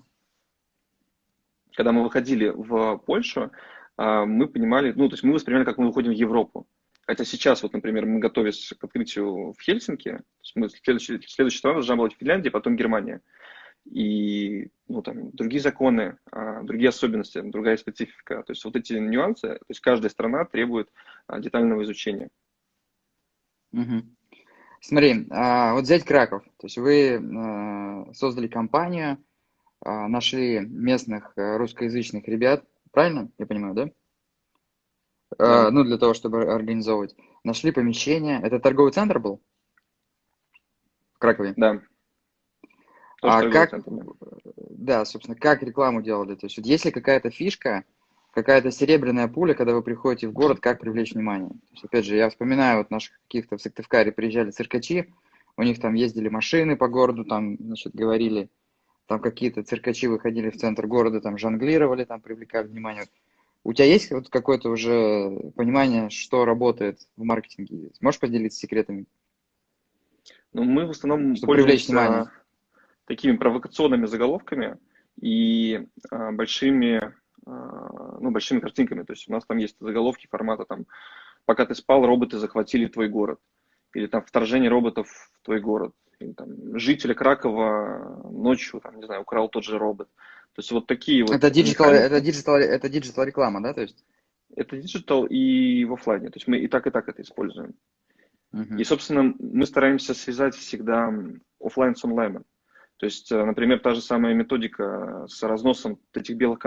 [1.77, 3.51] Когда мы выходили в Польшу,
[3.97, 6.67] а, мы понимали, ну, то есть мы воспринимали, как мы выходим в Европу.
[7.07, 11.59] Хотя сейчас, вот, например, мы готовились к открытию в Хельсинки, то есть мы следующий, следующая
[11.59, 13.21] страна должна была быть Финляндия, потом Германия.
[13.85, 18.45] И ну, там, другие законы, а, другие особенности, другая специфика.
[18.45, 20.89] То есть вот эти нюансы, то есть каждая страна требует
[21.27, 22.29] а, детального изучения.
[23.73, 24.03] Угу.
[24.81, 26.43] Смотри, вот взять Краков.
[26.59, 29.17] То есть вы создали компанию,
[29.85, 33.31] нашли местных русскоязычных ребят, правильно?
[33.38, 33.90] Я понимаю, да?
[35.38, 35.71] да.
[35.71, 37.16] Ну, для того, чтобы организовывать.
[37.45, 38.40] Нашли помещение.
[38.42, 39.42] Это торговый центр был?
[41.14, 41.55] В Кракове?
[41.57, 41.81] Да.
[43.21, 44.05] Тоже а как, центр, да.
[44.71, 46.35] да, собственно, как рекламу делали?
[46.35, 47.85] То есть, вот есть ли какая-то фишка,
[48.33, 51.51] какая-то серебряная пуля, когда вы приходите в город, как привлечь внимание.
[51.51, 55.12] То есть, опять же, я вспоминаю вот наших каких-то в Сыктывкаре приезжали циркачи,
[55.57, 58.49] у них там ездили машины по городу, там, значит, говорили,
[59.12, 63.05] там какие-то циркачи выходили в центр города, там жонглировали, там привлекали внимание.
[63.62, 67.90] У тебя есть вот какое-то уже понимание, что работает в маркетинге?
[68.01, 69.05] Можешь поделиться секретами?
[70.55, 72.31] Ну, мы в основном Чтобы пользуемся
[73.05, 74.79] такими провокационными заголовками
[75.20, 77.12] и а, большими
[77.44, 79.03] а, ну, большими картинками.
[79.03, 80.87] То есть у нас там есть заголовки формата там
[81.44, 83.40] «Пока ты спал, роботы захватили твой город».
[83.92, 85.92] Или там «Вторжение роботов в твой город».
[86.35, 90.09] Там «Жителя Кракова ночью, там, не знаю, украл тот же робот».
[90.55, 91.35] То есть вот такие вот...
[91.35, 94.05] Это digital, это digital, это digital реклама, да, то есть?
[94.57, 96.29] это digital и в офлайне.
[96.29, 97.75] То есть мы и так, и так это используем.
[98.55, 98.79] Uh-huh.
[98.79, 101.13] И, собственно, мы стараемся связать всегда
[101.61, 102.45] офлайн с онлайном.
[102.99, 106.61] То есть, э, например, та же самая методика с разносом этих белых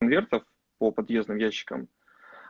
[0.00, 0.42] конвертов
[0.78, 1.88] по подъездным ящикам,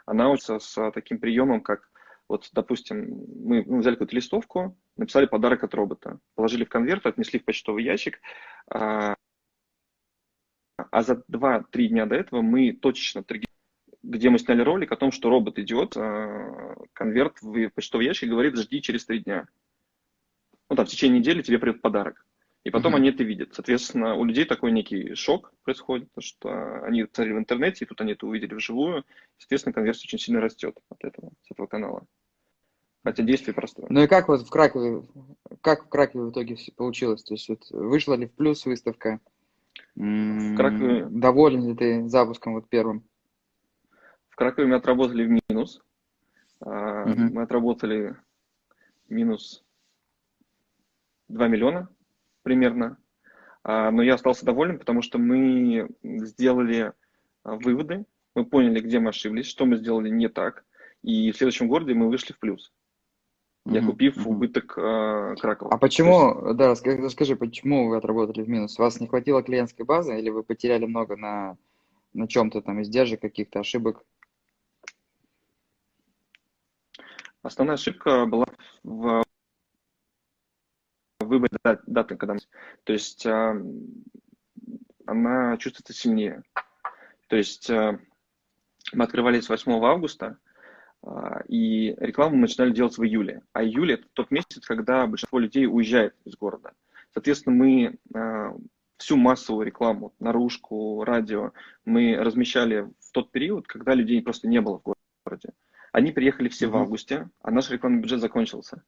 [0.06, 1.87] она учится с таким приемом, как
[2.28, 7.44] вот, допустим, мы взяли какую-то листовку, написали подарок от робота, положили в конверт, отнесли в
[7.44, 8.20] почтовый ящик,
[8.70, 9.14] а,
[10.76, 13.24] а за 2-3 дня до этого мы точечно
[14.02, 18.56] где мы сняли ролик о том, что робот идет, а, конверт в почтовый ящик говорит,
[18.56, 19.48] жди через 3 дня.
[20.70, 22.24] Ну, там, в течение недели тебе придет подарок.
[22.64, 22.96] И потом mm-hmm.
[22.96, 23.54] они это видят.
[23.54, 28.00] Соответственно, у людей такой некий шок происходит, потому что они смотрели в интернете, и тут
[28.00, 29.04] они это увидели вживую.
[29.38, 32.06] Соответственно, конверсия очень сильно растет от этого, с этого канала.
[33.08, 33.86] Хотя действие простое.
[33.88, 35.02] Ну и как вот в Кракове,
[35.62, 37.22] как в Кракове в итоге все получилось?
[37.22, 39.18] То есть вот вышла ли в плюс выставка?
[39.94, 41.06] В Кракове...
[41.06, 43.02] Доволен ли ты запуском вот первым?
[44.28, 45.80] В Кракове мы отработали в минус.
[46.60, 47.14] Uh-huh.
[47.32, 48.14] Мы отработали
[49.08, 49.64] минус
[51.28, 51.88] 2 миллиона
[52.42, 52.98] примерно.
[53.62, 56.92] А, но я остался доволен, потому что мы сделали
[57.42, 60.64] а, выводы, мы поняли, где мы ошиблись, что мы сделали не так,
[61.02, 62.70] и в следующем городе мы вышли в плюс.
[63.70, 65.74] Я купив убыток э, Кракова.
[65.74, 66.56] А почему, есть...
[66.56, 68.78] да, расскажи, почему вы отработали в минус?
[68.78, 71.58] У вас не хватило клиентской базы или вы потеряли много на,
[72.14, 74.04] на чем-то там, издержек, каких-то ошибок?
[77.42, 78.46] Основная ошибка была
[78.82, 79.22] в
[81.20, 81.52] выборе
[81.86, 82.36] даты, когда...
[82.84, 83.62] То есть э,
[85.06, 86.42] она чувствуется сильнее.
[87.28, 87.98] То есть э,
[88.92, 90.38] мы открывались 8 августа,
[91.48, 93.42] и рекламу мы начинали делать в июле.
[93.52, 96.72] А июль– это тот месяц, когда большинство людей уезжает из города.
[97.12, 98.52] Соответственно, мы э,
[98.98, 101.52] всю массовую рекламу, наружку, радио,
[101.84, 105.54] мы размещали в тот период, когда людей просто не было в городе.
[105.92, 106.70] Они приехали все mm-hmm.
[106.70, 108.82] в августе, а наш рекламный бюджет закончился.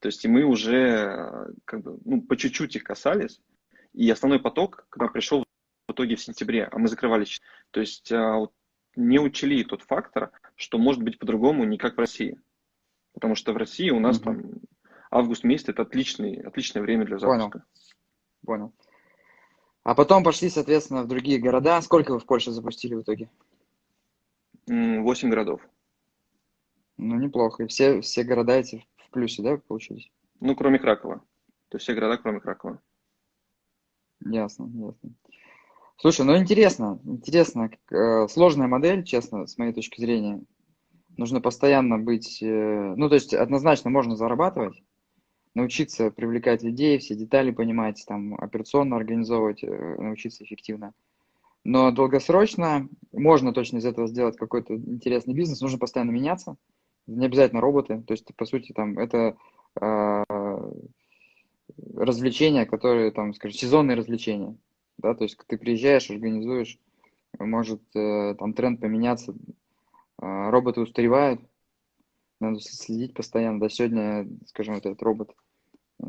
[0.00, 3.40] То есть и мы уже как бы, ну, по чуть-чуть их касались.
[3.92, 5.44] И основной поток к нам пришел
[5.86, 7.40] в итоге в сентябре, а мы закрывались.
[7.70, 8.52] То есть а, вот,
[8.96, 12.38] не учли тот фактор, что может быть по-другому не как в России.
[13.12, 14.24] Потому что в России у нас mm-hmm.
[14.24, 14.52] там
[15.10, 17.50] август месяц это отличный, отличное время для запуска.
[17.50, 17.64] Понял.
[18.44, 18.72] Понял.
[19.82, 21.80] А потом пошли, соответственно, в другие города.
[21.80, 23.30] Сколько вы в Польше запустили в итоге?
[24.66, 25.60] Восемь городов.
[26.96, 27.64] Ну, неплохо.
[27.64, 30.10] И все, все города эти в плюсе, да, получились?
[30.38, 31.24] Ну, кроме Кракова.
[31.70, 32.80] То есть все города, кроме Кракова.
[34.20, 35.14] Ясно, ясно.
[36.00, 37.70] Слушай, ну интересно, интересно.
[37.90, 40.40] Э, сложная модель, честно, с моей точки зрения.
[41.18, 42.42] Нужно постоянно быть...
[42.42, 44.82] Э, ну, то есть однозначно можно зарабатывать,
[45.54, 50.94] научиться привлекать людей, все детали понимать, там, операционно организовывать, э, научиться эффективно.
[51.64, 55.60] Но долгосрочно можно точно из этого сделать какой-то интересный бизнес.
[55.60, 56.56] Нужно постоянно меняться,
[57.06, 59.36] не обязательно роботы, то есть, по сути, там, это
[59.78, 60.24] э,
[61.94, 64.56] развлечения, которые, там, скажем, сезонные развлечения,
[65.00, 66.78] да, то есть ты приезжаешь, организуешь,
[67.38, 69.36] может э, там тренд поменяться, э,
[70.50, 71.40] роботы устаревают,
[72.40, 75.34] надо следить постоянно, да, сегодня, скажем, вот этот робот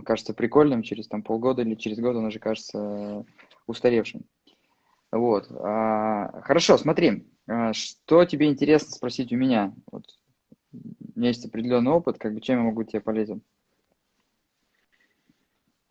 [0.06, 3.26] кажется прикольным, через там полгода или через год он уже кажется
[3.68, 4.24] устаревшим.
[5.12, 5.52] Вот.
[5.52, 9.74] А, хорошо, смотри, а, что тебе интересно спросить у меня?
[9.92, 10.06] Вот
[10.72, 13.42] у меня есть определенный опыт, как бы чем я могу тебе полезен?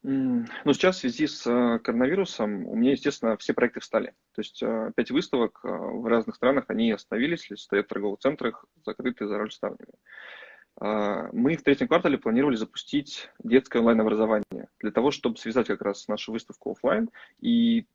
[0.03, 4.15] Ну, сейчас в связи с э, коронавирусом у меня, естественно, все проекты встали.
[4.35, 8.21] То есть э, пять выставок э, в разных странах, они остановились, или стоят в торговых
[8.21, 9.93] центрах, закрыты за рольставнями.
[10.81, 16.09] А, мы в третьем квартале планировали запустить детское онлайн-образование для того, чтобы связать как раз
[16.09, 17.11] нашу выставку офлайн
[17.41, 17.87] и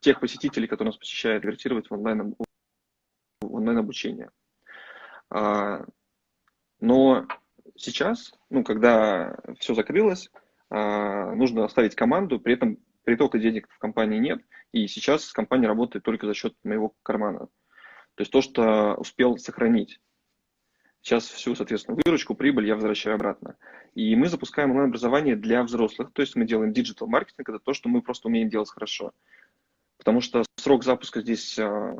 [0.00, 2.36] тех посетителей, которые нас посещают, конвертировать в онлайн,
[3.40, 4.30] в онлайн обучение.
[5.30, 5.84] А,
[6.78, 7.26] но
[7.74, 10.30] сейчас, ну, когда все закрылось,
[10.74, 16.26] нужно оставить команду, при этом притока денег в компании нет, и сейчас компания работает только
[16.26, 17.48] за счет моего кармана.
[18.14, 20.00] То есть то, что успел сохранить.
[21.02, 23.56] Сейчас всю, соответственно, выручку, прибыль я возвращаю обратно.
[23.94, 27.90] И мы запускаем онлайн-образование для взрослых, то есть мы делаем digital маркетинг, это то, что
[27.90, 29.12] мы просто умеем делать хорошо.
[29.98, 31.94] Потому что срок запуска здесь а,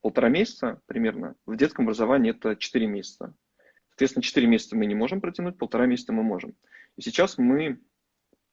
[0.00, 3.34] полтора месяца примерно, в детском образовании это 4 месяца.
[3.90, 6.54] Соответственно, 4 месяца мы не можем протянуть, полтора месяца мы можем.
[6.96, 7.76] И сейчас мы, а,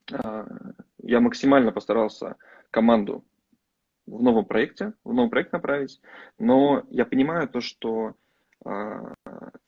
[0.08, 2.36] я максимально постарался
[2.70, 3.24] команду
[4.06, 6.00] в новом проекте, в новый проект направить,
[6.38, 8.14] но я понимаю то, что
[8.62, 9.14] в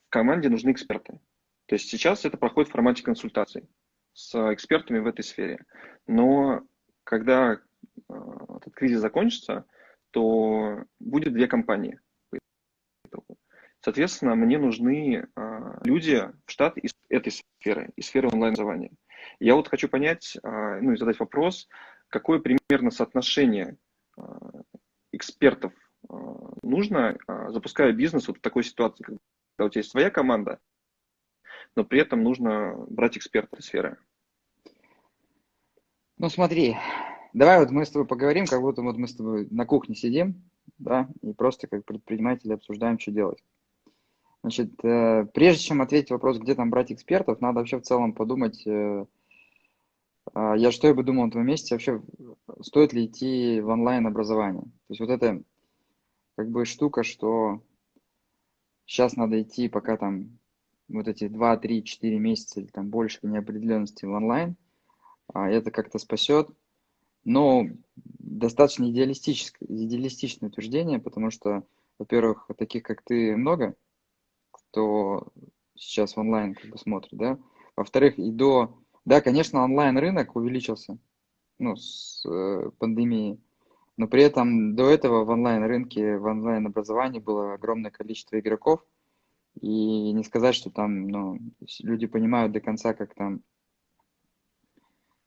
[0.09, 1.21] команде нужны эксперты.
[1.67, 3.69] То есть сейчас это проходит в формате консультаций
[4.13, 5.65] с экспертами в этой сфере.
[6.07, 6.63] Но
[7.05, 7.59] когда
[8.09, 9.65] а, этот кризис закончится,
[10.11, 11.99] то будет две компании.
[13.81, 15.27] Соответственно, мне нужны
[15.85, 18.93] люди в штат из этой сферы, из сферы онлайн-образования.
[19.41, 21.69] Я вот хочу понять, ну и задать вопрос,
[22.09, 23.77] какое примерно соотношение
[25.13, 25.73] экспертов
[26.63, 27.17] нужно,
[27.49, 29.21] запуская бизнес вот в такой ситуации, когда
[29.67, 30.59] у тебя есть своя команда,
[31.77, 33.99] но при этом нужно брать эксперта сферы.
[36.19, 36.77] Ну смотри,
[37.33, 40.43] давай вот мы с тобой поговорим, как будто вот мы с тобой на кухне сидим,
[40.79, 43.43] да, и просто как предприниматели обсуждаем, что делать.
[44.43, 48.67] Значит, э, прежде чем ответить вопрос, где там брать экспертов, надо вообще в целом подумать,
[48.67, 49.07] э,
[50.35, 52.03] э, я что я бы думал на твоем месте, вообще
[52.61, 54.63] стоит ли идти в онлайн образование.
[54.63, 55.43] То есть вот это
[56.37, 57.63] как бы штука, что
[58.85, 60.39] сейчас надо идти, пока там
[60.89, 64.57] вот эти 2, 3, 4 месяца или там больше неопределенности в онлайн,
[65.33, 66.51] а это как-то спасет.
[67.25, 71.63] Но достаточно идеалистическое, идеалистичное утверждение, потому что,
[72.01, 73.77] во-первых, таких как ты много,
[74.73, 75.29] кто
[75.77, 77.39] сейчас в онлайн как бы смотрит, да.
[77.77, 78.79] Во-вторых, и до...
[79.05, 80.99] Да, конечно, онлайн-рынок увеличился,
[81.59, 83.41] ну, с э, пандемией,
[83.97, 88.85] но при этом до этого в онлайн-рынке, в онлайн-образовании было огромное количество игроков,
[89.61, 91.39] и не сказать, что там ну,
[91.81, 93.43] люди понимают до конца, как там,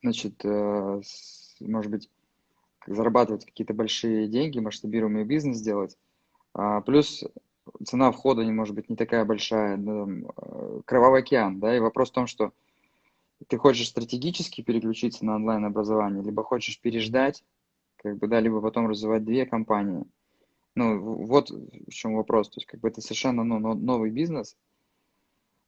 [0.02, 1.02] значит, э,
[1.60, 2.10] может быть,
[2.88, 5.98] зарабатывать какие-то большие деньги, масштабируемый бизнес делать.
[6.54, 7.24] А, плюс
[7.86, 12.14] цена входа не может быть не такая большая, э, кровавый океан, да, и вопрос в
[12.14, 12.54] том, что
[13.48, 17.44] ты хочешь стратегически переключиться на онлайн-образование, либо хочешь переждать,
[17.98, 20.06] как бы, да, либо потом развивать две компании–
[20.76, 22.50] ну, вот в чем вопрос.
[22.50, 24.56] То есть, как бы это совершенно ну, новый бизнес.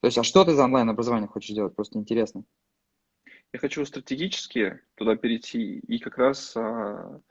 [0.02, 1.76] То есть, а что ты за онлайн-образование хочешь делать?
[1.76, 2.44] Просто интересно.
[3.54, 7.22] Я хочу стратегически туда перейти и как раз а,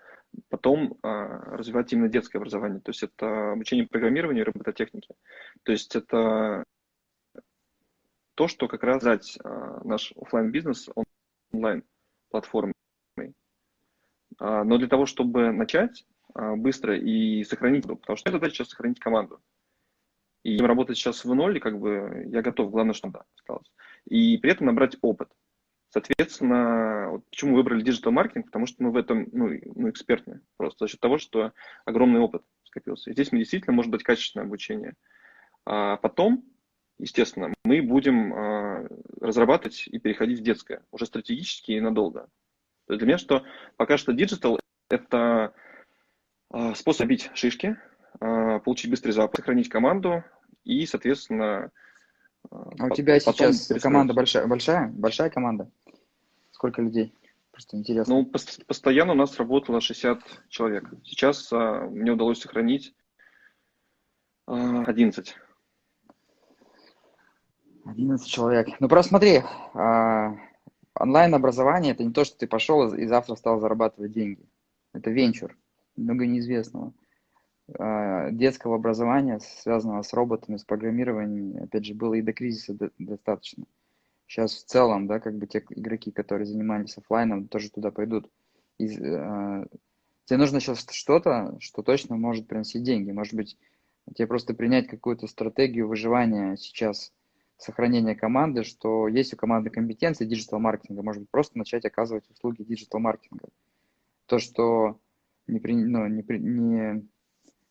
[0.49, 2.81] потом а, развивать именно детское образование.
[2.81, 5.15] То есть, это обучение программированию и робототехнике.
[5.63, 6.65] То есть, это
[8.35, 10.89] то, что как раз дать а, наш офлайн бизнес
[11.53, 11.85] онлайн
[12.31, 12.75] платформой.
[14.39, 19.01] А, но для того, чтобы начать, быстро и сохранить, потому что это задача сейчас сохранить
[19.01, 19.41] команду.
[20.43, 23.73] И работать сейчас в ноль, как бы я готов, главное, что да, осталось.
[24.05, 25.29] И при этом набрать опыт.
[25.91, 30.85] Соответственно, вот почему выбрали digital маркетинг, потому что мы в этом ну, ну, эксперты просто
[30.85, 31.53] за счет того, что
[31.85, 33.11] огромный опыт скопился.
[33.11, 34.95] И здесь мы действительно может быть качественное обучение.
[35.65, 36.45] А потом,
[36.99, 38.89] естественно, мы будем а,
[39.21, 42.29] разрабатывать и переходить в детское, уже стратегически и надолго.
[42.87, 43.45] То есть для меня что
[43.77, 45.55] пока что digital это
[46.51, 47.77] а, способ бить шишки,
[48.21, 50.25] а, получить быстрый запуск, сохранить команду
[50.65, 51.71] и, соответственно...
[52.51, 54.89] А, у тебя сейчас команда большая, большая?
[54.89, 55.71] Большая команда?
[56.53, 57.15] Сколько людей?
[57.51, 58.15] Просто интересно.
[58.15, 58.31] Ну,
[58.67, 60.91] постоянно у нас работало 60 человек.
[61.05, 62.95] Сейчас а, мне удалось сохранить
[64.47, 65.35] а, 11.
[67.87, 68.69] 11 человек.
[68.81, 69.43] Ну, просто смотри,
[69.75, 70.37] а,
[70.95, 74.45] онлайн-образование– это не то, что ты пошел и завтра стал зарабатывать деньги.
[74.93, 75.57] Это венчур
[75.97, 76.93] много неизвестного.
[77.75, 83.65] А, детского образования, связанного с роботами, с программированием, опять же, было и до кризиса достаточно.
[84.27, 88.31] Сейчас в целом, да, как бы те игроки, которые занимались офлайном, тоже туда пойдут.
[88.79, 89.67] И, э,
[90.25, 93.11] тебе нужно сейчас что-то, что точно может приносить деньги.
[93.11, 93.57] Может быть,
[94.15, 97.13] тебе просто принять какую-то стратегию выживания сейчас,
[97.57, 103.49] сохранения команды, что есть у команды компетенции digital-маркетинга, может быть, просто начать оказывать услуги digital-маркетинга.
[104.27, 105.01] То, что
[105.47, 107.07] не, при, ну, не, при, не...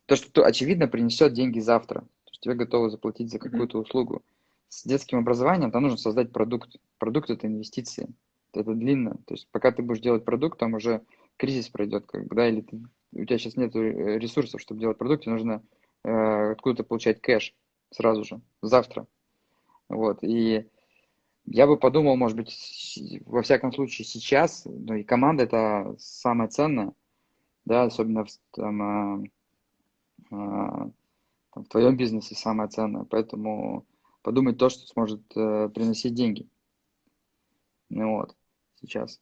[0.06, 2.02] то, что очевидно принесет деньги завтра.
[2.02, 4.24] То есть тебе готовы заплатить за какую-то услугу.
[4.70, 6.76] С детским образованием там нужно создать продукт.
[6.98, 8.10] Продукт это инвестиции.
[8.54, 9.18] Это длинно.
[9.26, 11.02] То есть пока ты будешь делать продукт, там уже
[11.38, 12.82] кризис пройдет, как бы, да, или ты,
[13.14, 15.64] у тебя сейчас нет ресурсов, чтобы делать продукт, тебе нужно
[16.04, 17.54] э, откуда-то получать кэш
[17.92, 19.08] сразу же, завтра.
[19.90, 20.68] Вот, и
[21.46, 26.94] я бы подумал, может быть, во всяком случае сейчас, ну и команда это самое ценное,
[27.66, 29.24] да, особенно в, там, а,
[30.30, 30.94] там,
[31.64, 33.06] в твоем бизнесе самое ценное.
[33.06, 33.86] Поэтому
[34.22, 36.50] подумать то, что сможет э, приносить деньги.
[37.90, 38.36] Ну вот,
[38.82, 39.22] сейчас.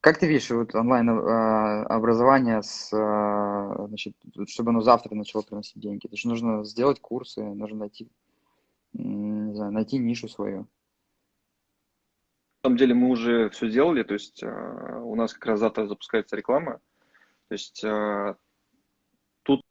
[0.00, 6.06] Как ты видишь вот онлайн э, образование, э, чтобы оно завтра начало приносить деньги?
[6.06, 8.10] Это же нужно сделать курсы, нужно найти,
[8.92, 10.68] не знаю, найти нишу свою.
[12.62, 15.86] На самом деле мы уже все сделали, то есть э, у нас как раз завтра
[15.86, 16.80] запускается реклама,
[17.48, 18.36] то есть а,
[19.42, 19.62] тут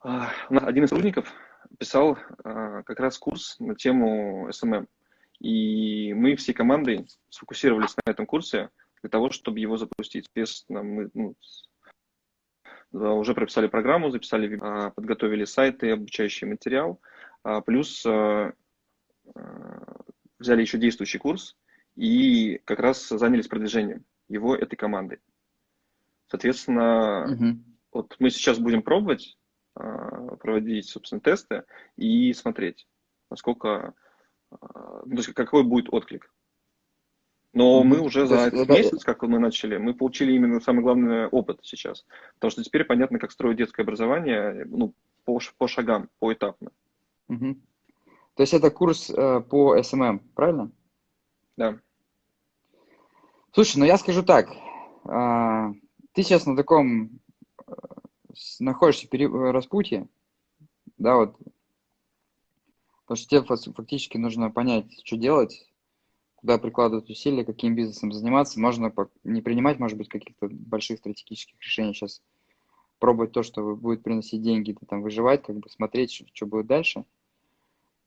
[0.00, 1.32] один из сотрудников
[1.78, 4.86] писал а, как раз курс на тему SMM.
[5.40, 8.70] И мы всей командой сфокусировались на этом курсе
[9.02, 10.24] для того, чтобы его запустить.
[10.26, 11.34] Соответственно, мы ну,
[12.92, 14.56] уже прописали программу, записали,
[14.90, 17.00] подготовили сайты, обучающий материал,
[17.66, 18.04] плюс
[20.38, 21.56] взяли еще действующий курс
[21.94, 25.18] и как раз занялись продвижением его этой командой.
[26.28, 27.58] Соответственно, угу.
[27.92, 29.36] вот мы сейчас будем пробовать
[30.40, 31.64] проводить, собственно, тесты
[31.96, 32.86] и смотреть,
[33.30, 33.94] насколько,
[34.50, 36.32] ну, то есть какой будет отклик.
[37.54, 41.60] Но мы уже за этот месяц, как мы начали, мы получили именно самый главный опыт
[41.62, 42.06] сейчас.
[42.34, 46.70] Потому что теперь понятно, как строить детское образование ну, по, по шагам, поэтапно.
[47.28, 47.56] Угу.
[48.34, 50.70] То есть это курс э, по SMM, правильно?
[51.56, 51.78] Да.
[53.52, 54.48] Слушай, ну я скажу так.
[55.08, 55.72] Э,
[56.12, 57.18] ты сейчас на таком
[58.58, 60.08] находишься в распутье,
[60.96, 61.36] да, вот.
[63.02, 65.66] Потому что тебе фактически нужно понять, что делать,
[66.36, 68.60] куда прикладывать усилия, каким бизнесом заниматься.
[68.60, 68.92] Можно
[69.24, 72.22] не принимать, может быть, каких-то больших стратегических решений сейчас,
[72.98, 77.04] пробовать то, что будет приносить деньги, там, выживать, как бы смотреть, что, что будет дальше.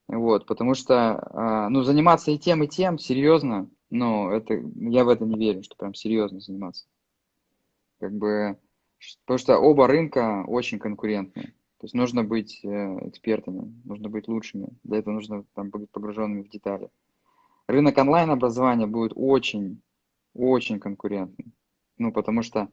[0.08, 5.10] Вот, потому что, а, ну, заниматься и тем, и тем, серьезно, ну, это, я в
[5.10, 6.86] это не верю, что прям серьезно заниматься.
[8.00, 8.58] Как бы,
[9.26, 11.54] потому что оба рынка очень конкурентные.
[11.80, 12.68] То есть нужно быть э,
[13.08, 14.70] экспертами, нужно быть лучшими.
[14.84, 16.90] Для этого нужно там, быть погруженными в детали
[17.72, 19.82] рынок онлайн-образования будет очень,
[20.34, 21.54] очень конкурентным.
[21.98, 22.68] Ну, потому что,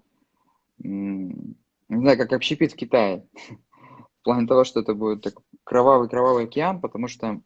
[0.79, 1.57] не
[1.89, 3.27] знаю, как общепит в Китае.
[4.21, 7.41] В плане того, что это будет кровавый-кровавый океан, потому что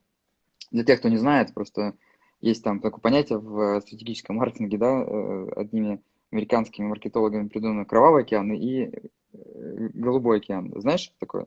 [0.70, 1.94] для тех, кто не знает, просто
[2.40, 6.02] есть там такое понятие в стратегическом маркетинге, да, э, одними
[6.32, 10.72] американскими маркетологами придумано кровавый океан и э, голубой океан.
[10.76, 11.46] Знаешь, что такое?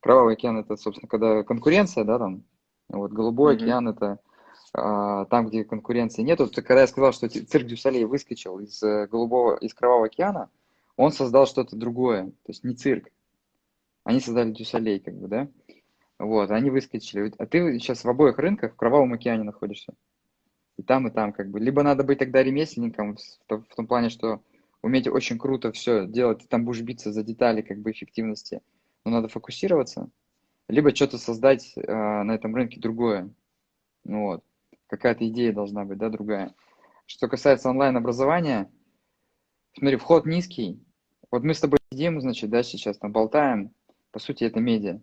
[0.00, 2.44] Кровавый океан это, собственно, когда конкуренция, да, там,
[2.88, 3.62] вот голубой mm-hmm.
[3.62, 4.18] океан это
[4.72, 6.40] а, там, где конкуренции нет.
[6.40, 10.50] Вот, когда я сказал, что Цирк дю Солей выскочил из э, голубого, из Кровавого океана,
[10.96, 13.08] он создал что-то другое, то есть не цирк.
[14.04, 15.48] Они создали дю Солей, как бы, да?
[16.18, 17.32] Вот, они выскочили.
[17.38, 19.94] А ты сейчас в обоих рынках в Кровавом океане находишься.
[20.78, 21.60] И там, и там, как бы.
[21.60, 24.40] Либо надо быть тогда ремесленником, в, в том плане, что
[24.80, 28.62] уметь очень круто все делать, ты там будешь биться за детали, как бы, эффективности,
[29.04, 30.08] но надо фокусироваться.
[30.68, 31.82] Либо что-то создать э,
[32.22, 33.30] на этом рынке другое.
[34.04, 34.44] Ну вот
[34.86, 36.54] какая-то идея должна быть, да, другая.
[37.06, 38.70] Что касается онлайн-образования,
[39.76, 40.80] смотри, вход низкий.
[41.30, 43.72] Вот мы с тобой сидим, значит, да, сейчас там болтаем.
[44.12, 44.94] По сути, это медиа.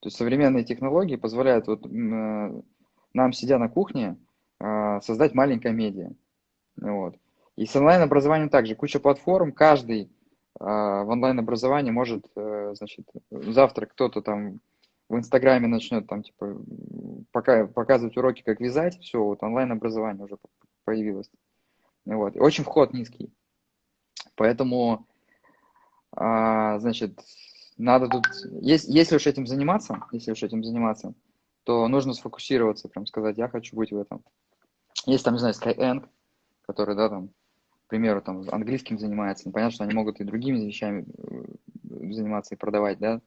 [0.00, 2.62] То есть современные технологии позволяют вот, э,
[3.14, 4.18] нам, сидя на кухне,
[5.00, 6.10] создать маленькое медиа.
[6.80, 7.16] Вот.
[7.56, 8.74] И с онлайн-образованием также.
[8.74, 10.08] Куча платформ, каждый э,
[10.58, 14.60] в онлайн-образовании может, значит, завтра кто-то там
[15.08, 16.56] в Инстаграме начнет там, типа,
[17.30, 20.38] пока, показывать уроки, как вязать, все, вот онлайн-образование уже
[20.84, 21.30] появилось.
[22.04, 22.36] Вот.
[22.36, 23.32] И очень вход низкий.
[24.34, 25.06] Поэтому,
[26.12, 27.20] а, значит,
[27.76, 28.24] надо тут,
[28.60, 31.14] если, если уж этим заниматься, если уж этим заниматься,
[31.64, 34.22] то нужно сфокусироваться, прям сказать, я хочу быть в этом.
[35.06, 36.06] Есть там, не знаю, Skyeng,
[36.66, 37.28] который, да, там,
[37.86, 39.50] к примеру, там, английским занимается.
[39.50, 41.44] Понятно, что они могут и другими вещами э,
[42.12, 43.20] заниматься и продавать, да,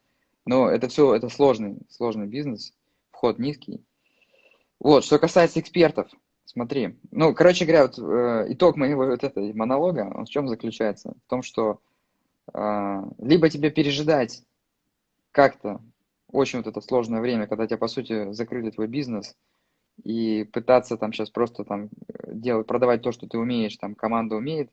[0.46, 2.74] но это все, это сложный, сложный бизнес,
[3.12, 3.84] вход низкий.
[4.80, 6.10] Вот, что касается экспертов,
[6.46, 6.98] смотри.
[7.12, 11.14] Ну, короче говоря, вот, э, итог моего вот этого монолога, он в чем заключается?
[11.26, 11.82] В том, что
[12.54, 14.44] э, либо тебе пережидать
[15.32, 15.82] как-то
[16.32, 19.36] очень вот это сложное время, когда тебя, по сути, закрыли твой бизнес,
[20.04, 21.90] и пытаться там сейчас просто там
[22.28, 24.72] делать, продавать то, что ты умеешь, там команда умеет,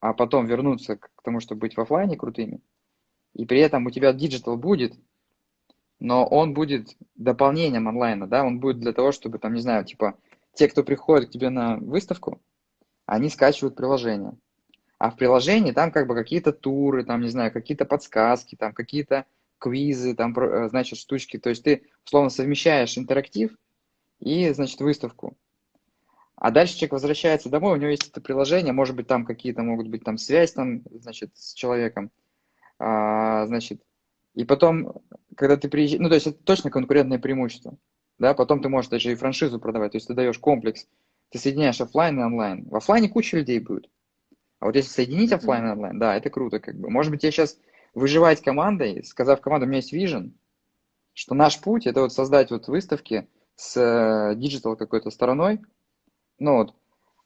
[0.00, 2.60] а потом вернуться к тому, чтобы быть в офлайне крутыми–
[3.34, 4.94] и при этом у тебя digital будет,
[5.98, 10.18] но он будет дополнением онлайна, да, он будет для того, чтобы, там, не знаю, типа,
[10.54, 12.42] те, кто приходит к тебе на выставку,
[13.06, 14.36] они скачивают приложение.
[14.98, 19.26] А в приложении там как бы какие-то туры, там, не знаю, какие-то подсказки, там какие-то
[19.58, 21.38] квизы, там, э, значит, штучки.
[21.38, 23.56] То есть ты, условно, совмещаешь интерактив
[24.22, 25.36] и, значит, выставку.
[26.36, 29.88] А дальше человек возвращается домой, у него есть это приложение, может быть, там какие-то могут
[29.88, 32.10] быть там связь там, значит, с человеком
[32.78, 33.80] а, значит,
[34.34, 35.02] и потом,
[35.36, 37.76] когда ты приезжаешь, ну, то есть это точно конкурентное преимущество,
[38.18, 40.86] да, потом ты можешь даже и франшизу продавать, то есть ты даешь комплекс,
[41.30, 42.68] ты соединяешь офлайн и онлайн.
[42.68, 43.88] В офлайне куча людей будет.
[44.58, 46.90] А вот если соединить офлайн и онлайн, да, это круто, как бы.
[46.90, 47.58] Может быть, я сейчас
[47.94, 50.34] выживать командой, сказав команду, у меня есть вижен,
[51.14, 53.28] что наш путь это вот создать вот выставки
[53.62, 55.60] с digital какой-то стороной,
[56.38, 56.74] ну вот,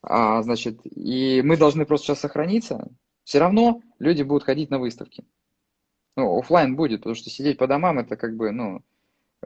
[0.02, 2.88] а, значит, и мы должны просто сейчас сохраниться,
[3.24, 5.24] все равно люди будут ходить на выставки
[6.16, 8.82] ну, офлайн будет, потому что сидеть по домам, это как бы, ну,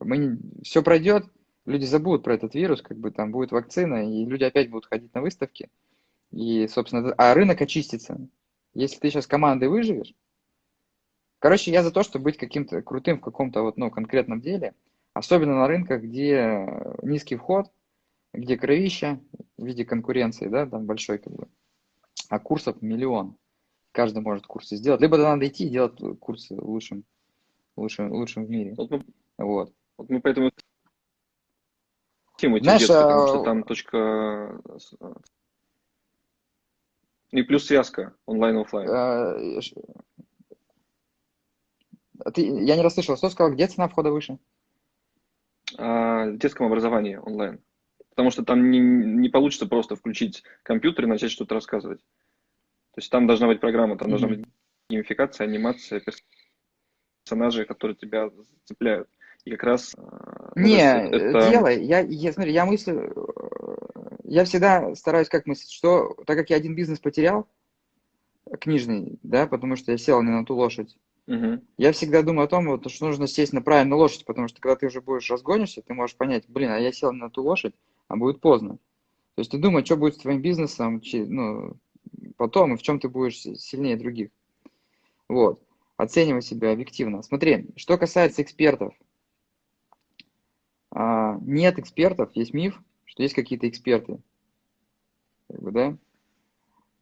[0.00, 1.26] мы не, все пройдет,
[1.66, 5.12] люди забудут про этот вирус, как бы там будет вакцина, и люди опять будут ходить
[5.12, 5.68] на выставки.
[6.30, 8.18] И, собственно, а рынок очистится.
[8.72, 10.14] Если ты сейчас командой выживешь,
[11.40, 14.74] Короче, я за то, чтобы быть каким-то крутым в каком-то вот, ну, конкретном деле,
[15.12, 16.66] особенно на рынках, где
[17.02, 17.66] низкий вход,
[18.32, 19.20] где кровища
[19.56, 21.48] в виде конкуренции, да, там большой как бы,
[22.28, 23.36] а курсов миллион.
[23.92, 25.00] Каждый может курсы сделать.
[25.00, 27.04] Либо надо идти и делать курсы лучшим,
[27.76, 28.74] лучшим, лучшим в мире.
[28.76, 29.04] Вот мы,
[29.36, 29.74] вот.
[29.96, 30.52] Вот мы поэтому
[32.38, 34.60] тему Знаешь, детства, потому что а, там точка
[37.30, 38.88] и плюс связка онлайн-офлайн.
[38.90, 39.36] А,
[42.32, 44.38] ты, я не расслышал, что сказал, где цена входа выше?
[45.80, 47.60] А, в детском образовании онлайн.
[48.10, 52.00] Потому что там не, не получится просто включить компьютер и начать что-то рассказывать.
[52.00, 54.10] То есть там должна быть программа, там mm-hmm.
[54.10, 54.44] должна быть
[54.90, 56.02] геймификация, анимация,
[57.24, 58.30] персонажи, которые тебя
[58.64, 59.08] цепляют.
[59.44, 59.94] И как раз...
[59.96, 61.50] А, не, это...
[61.50, 61.82] делай.
[61.82, 63.14] Я, я, смотри, я мыслю...
[64.24, 67.48] Я всегда стараюсь как мыслить, что так как я один бизнес потерял,
[68.60, 70.94] книжный, да, потому что я сел не на ту лошадь,
[71.26, 71.62] угу.
[71.76, 74.76] я всегда думаю о том, вот, что нужно сесть на правильную лошадь, потому что когда
[74.76, 77.74] ты уже будешь разгонишься, ты можешь понять, блин, а я сел на ту лошадь,
[78.08, 78.78] а будет поздно.
[79.34, 81.76] То есть ты думаешь, что будет с твоим бизнесом, ну,
[82.36, 84.30] потом, и в чем ты будешь сильнее других.
[85.28, 85.62] Вот.
[85.96, 87.22] Оценивай себя объективно.
[87.22, 88.94] Смотри, что касается экспертов.
[90.90, 94.18] А, нет экспертов, есть миф, что есть какие-то эксперты.
[95.48, 95.96] Как бы, да?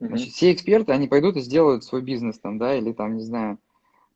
[0.01, 3.59] Значит, все эксперты, они пойдут и сделают свой бизнес там, да, или там, не знаю,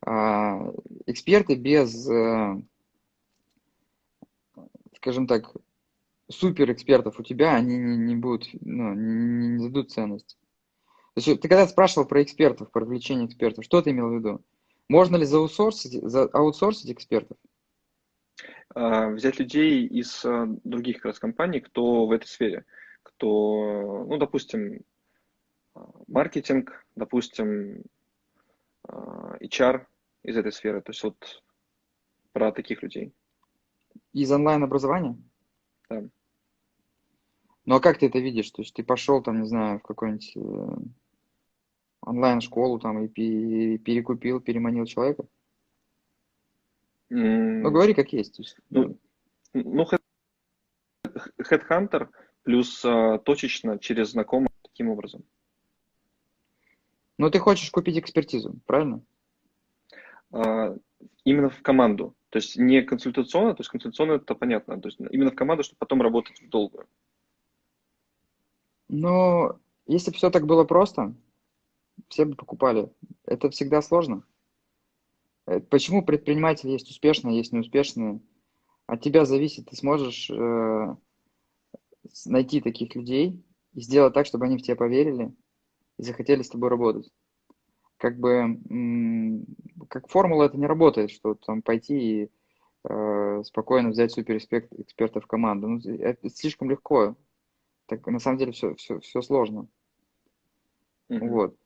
[0.04, 2.60] эксперты без, э,
[4.96, 5.52] скажем так,
[6.28, 10.38] супер экспертов у тебя, они не, не будут, ну, не, не дадут ценность.
[11.14, 14.42] То есть ты когда спрашивал про экспертов, про привлечение экспертов, что ты имел в виду?
[14.88, 17.36] Можно ли заутсорсить, за аутсорсить экспертов?
[18.74, 22.64] А, взять людей из а, других как раз компаний, кто в этой сфере,
[23.02, 24.80] кто, ну, допустим,
[25.74, 27.82] а, маркетинг, допустим,
[28.88, 29.86] HR
[30.22, 31.42] из этой сферы, то есть вот
[32.32, 33.12] про таких людей.
[34.12, 35.16] Из онлайн-образования?
[35.88, 36.04] Да.
[37.64, 38.50] Ну а как ты это видишь?
[38.50, 40.76] То есть ты пошел там, не знаю, в какую-нибудь э,
[42.00, 45.26] онлайн-школу там и перекупил, переманил человека?
[47.08, 48.40] Ну, говори как есть.
[48.70, 48.98] Ну,
[49.52, 49.86] ну
[51.04, 52.08] Headhunter
[52.42, 55.22] плюс а, точечно через знакомых таким образом.
[57.18, 59.02] Ну, ты хочешь купить экспертизу, правильно?
[60.32, 60.76] А,
[61.24, 62.16] именно в команду.
[62.30, 64.80] То есть не консультационно, то есть консультационно это понятно.
[64.80, 66.86] То есть именно в команду, чтобы потом работать в долгую.
[68.88, 71.14] Ну, если бы все так было просто,
[72.08, 72.90] все бы покупали.
[73.24, 74.24] Это всегда сложно.
[75.46, 78.20] Э, почему предприниматели есть успешные, есть неуспешные?
[78.86, 80.96] От тебя зависит, ты сможешь э,
[82.26, 85.34] найти таких людей и сделать так, чтобы они в тебя поверили
[85.98, 87.10] и захотели с тобой работать.
[88.02, 88.58] Как бы
[89.88, 92.30] как формула это не работает, что там пойти и
[92.82, 95.68] э, спокойно взять супер эксперта в команду.
[95.68, 97.14] Ну, это слишком легко.
[97.86, 99.68] Так на самом деле все, все, все сложно.
[101.10, 101.28] Mm-hmm.
[101.28, 101.56] Вот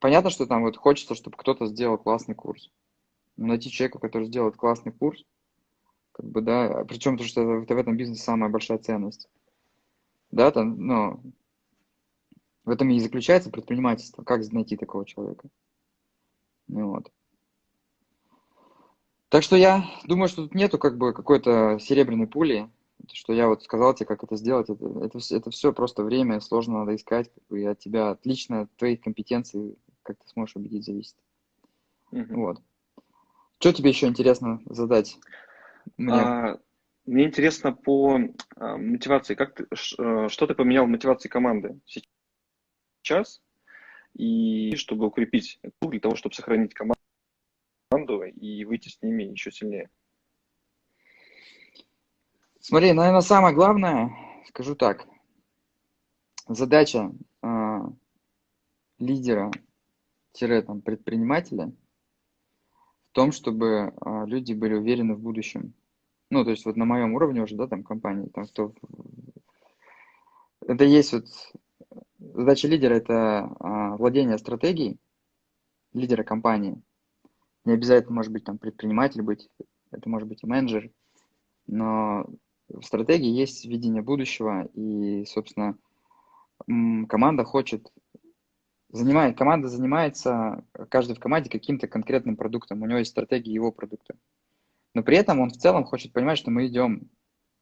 [0.00, 2.72] понятно, что там вот хочется, чтобы кто-то сделал классный курс.
[3.36, 5.24] Найти человека, который сделает классный курс,
[6.10, 9.28] как бы, да, причем то, что это в этом бизнесе самая большая ценность.
[10.32, 11.22] Да, там, ну,
[12.68, 14.22] в этом и заключается предпринимательство.
[14.22, 15.48] Как найти такого человека?
[16.68, 17.10] Ну, вот.
[19.30, 22.70] Так что я думаю, что тут нету как бы какой-то серебряной пули,
[23.12, 24.68] что я вот сказал тебе, как это сделать.
[24.68, 28.62] Это, это, это все просто время, сложно надо искать, как бы, и от тебя отлично,
[28.62, 31.16] от твоих компетенций как ты сможешь убедить, зависит.
[32.12, 32.34] Угу.
[32.34, 32.62] Вот.
[33.58, 35.18] Что тебе еще интересно задать?
[35.98, 36.58] Мне, а,
[37.04, 38.18] мне интересно по
[38.56, 39.34] а, мотивации.
[39.34, 42.08] Как ты, ш, что ты поменял в мотивации команды сейчас?
[44.14, 49.90] И чтобы укрепить это для того, чтобы сохранить команду и выйти с ними еще сильнее.
[52.60, 54.10] Смотри, наверное, самое главное,
[54.48, 55.06] скажу так,
[56.48, 57.78] задача э,
[58.98, 59.50] лидера
[60.66, 61.72] там, предпринимателя
[63.10, 65.72] в том, чтобы а, люди были уверены в будущем.
[66.30, 68.72] Ну, то есть вот на моем уровне уже, да, там компании, там кто...
[70.66, 71.26] Это есть вот...
[72.38, 75.00] Задача лидера– это а, владение стратегией
[75.92, 76.80] лидера компании.
[77.64, 79.48] Не обязательно может быть там предприниматель быть,
[79.90, 80.88] это может быть и менеджер,
[81.66, 82.26] но
[82.68, 85.76] в стратегии есть видение будущего, и, собственно,
[87.08, 87.92] команда хочет
[88.90, 94.14] занимает, команда занимается, каждый в команде каким-то конкретным продуктом, у него есть стратегия его продукта.
[94.94, 97.10] Но при этом он в целом хочет понимать, что мы идем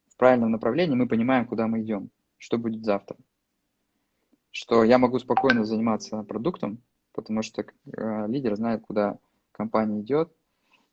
[0.07, 3.17] в правильном направлении, мы понимаем, куда мы идем, что будет завтра.
[4.51, 6.81] Что я могу спокойно заниматься продуктом,
[7.13, 9.19] потому что э, лидер знает, куда
[9.51, 10.31] компания идет.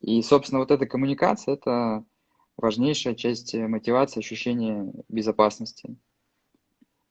[0.01, 2.03] И, собственно, вот эта коммуникация– это
[2.57, 5.97] важнейшая часть мотивации, ощущения безопасности,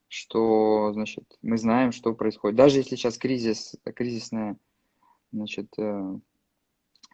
[0.07, 2.57] что, значит, мы знаем, что происходит.
[2.57, 4.57] Даже если сейчас кризис, кризисная,
[5.31, 6.19] значит, э,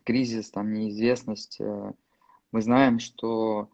[0.03, 1.93] кризис, там, неизвестность, э,
[2.51, 3.69] мы знаем, что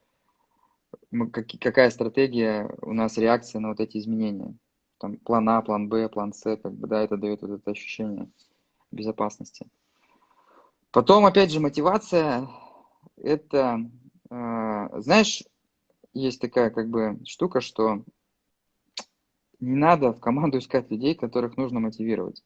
[1.11, 4.55] мы, как, какая стратегия у нас реакция на вот эти изменения.
[4.97, 8.29] Там план А, план Б, план С, как бы, да, это дает вот это ощущение
[8.91, 9.67] безопасности.
[10.91, 12.47] Потом, опять же, мотивация,
[13.17, 13.89] это,
[14.29, 15.43] э, знаешь,
[16.13, 18.03] есть такая как бы штука, что
[19.59, 22.43] не надо в команду искать людей, которых нужно мотивировать.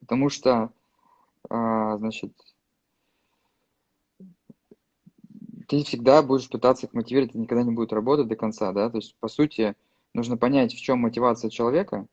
[0.00, 0.72] Потому что,
[1.50, 2.32] э, значит,
[5.68, 8.96] ты всегда будешь пытаться их мотивировать, это никогда не будет работать до конца, да, то
[8.96, 9.76] есть, по сути,
[10.18, 12.06] нужно понять, в чем мотивация человека,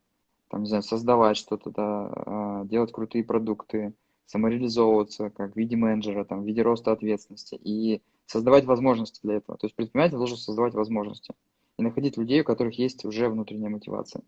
[0.49, 3.93] там, не знаю, создавать что-то, да, а, делать крутые продукты,
[4.25, 9.57] самореализовываться как в виде менеджера, там, в виде роста ответственности и создавать возможности для этого.
[9.57, 11.33] То есть предприниматель должен создавать возможности
[11.77, 14.23] и находить людей, у которых есть уже внутренняя мотивация.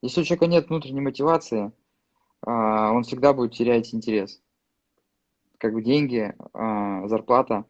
[0.00, 1.72] Если у человека нет внутренней мотивации,
[2.42, 4.40] а, он всегда будет терять интерес.
[5.58, 7.64] Как бы деньги, а, зарплата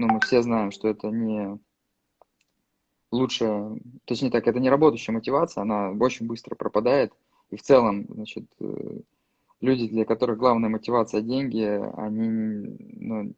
[0.00, 1.58] но мы все знаем, что это не
[3.10, 7.12] лучшая, точнее так, это не работающая мотивация, она очень быстро пропадает.
[7.50, 9.00] И в целом, значит, э,
[9.60, 11.62] люди, для которых главная мотивация деньги,
[11.96, 13.34] они ну,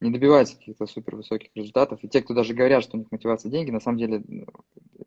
[0.00, 2.00] не добиваются каких-то супер высоких результатов.
[2.02, 4.22] И те, кто даже говорят, что у них мотивация деньги, на самом деле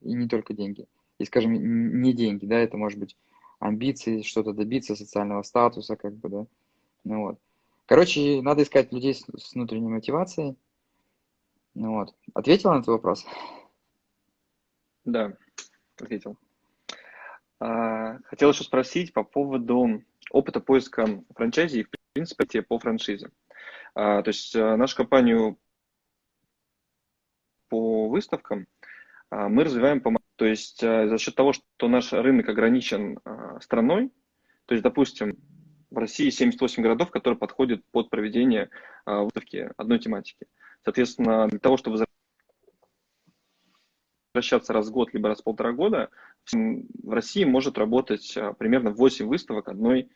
[0.02, 0.86] и не только деньги.
[1.20, 3.18] И, скажем, не деньги, да, это может быть
[3.60, 6.46] амбиции, что-то добиться, социального статуса, как бы, да.
[7.04, 7.40] Ну вот.
[7.86, 10.56] Короче, надо искать людей с, с внутренней мотивацией,
[11.74, 12.14] ну вот.
[12.34, 13.26] Ответил на этот вопрос?
[15.08, 15.32] Да,
[15.98, 16.38] ответил.
[17.62, 23.30] А, хотел еще спросить по поводу опыта поиска франчайзи и, в принципе, по франшизе.
[23.96, 25.58] А, то есть а, нашу компанию
[27.70, 28.68] по выставкам
[29.32, 30.14] мы развиваем по...
[30.36, 33.20] То есть за счет того, что наш рынок ограничен
[33.60, 34.10] страной,
[34.66, 35.38] то есть, допустим,
[35.90, 38.70] в России 78 городов, которые подходят под проведение
[39.06, 40.48] выставки одной тематики.
[40.86, 41.98] Соответственно, для того, чтобы
[44.38, 46.10] возвращаться раз в год, либо раз в полтора года,
[46.52, 50.10] в России может работать а, примерно 8 выставок, одной,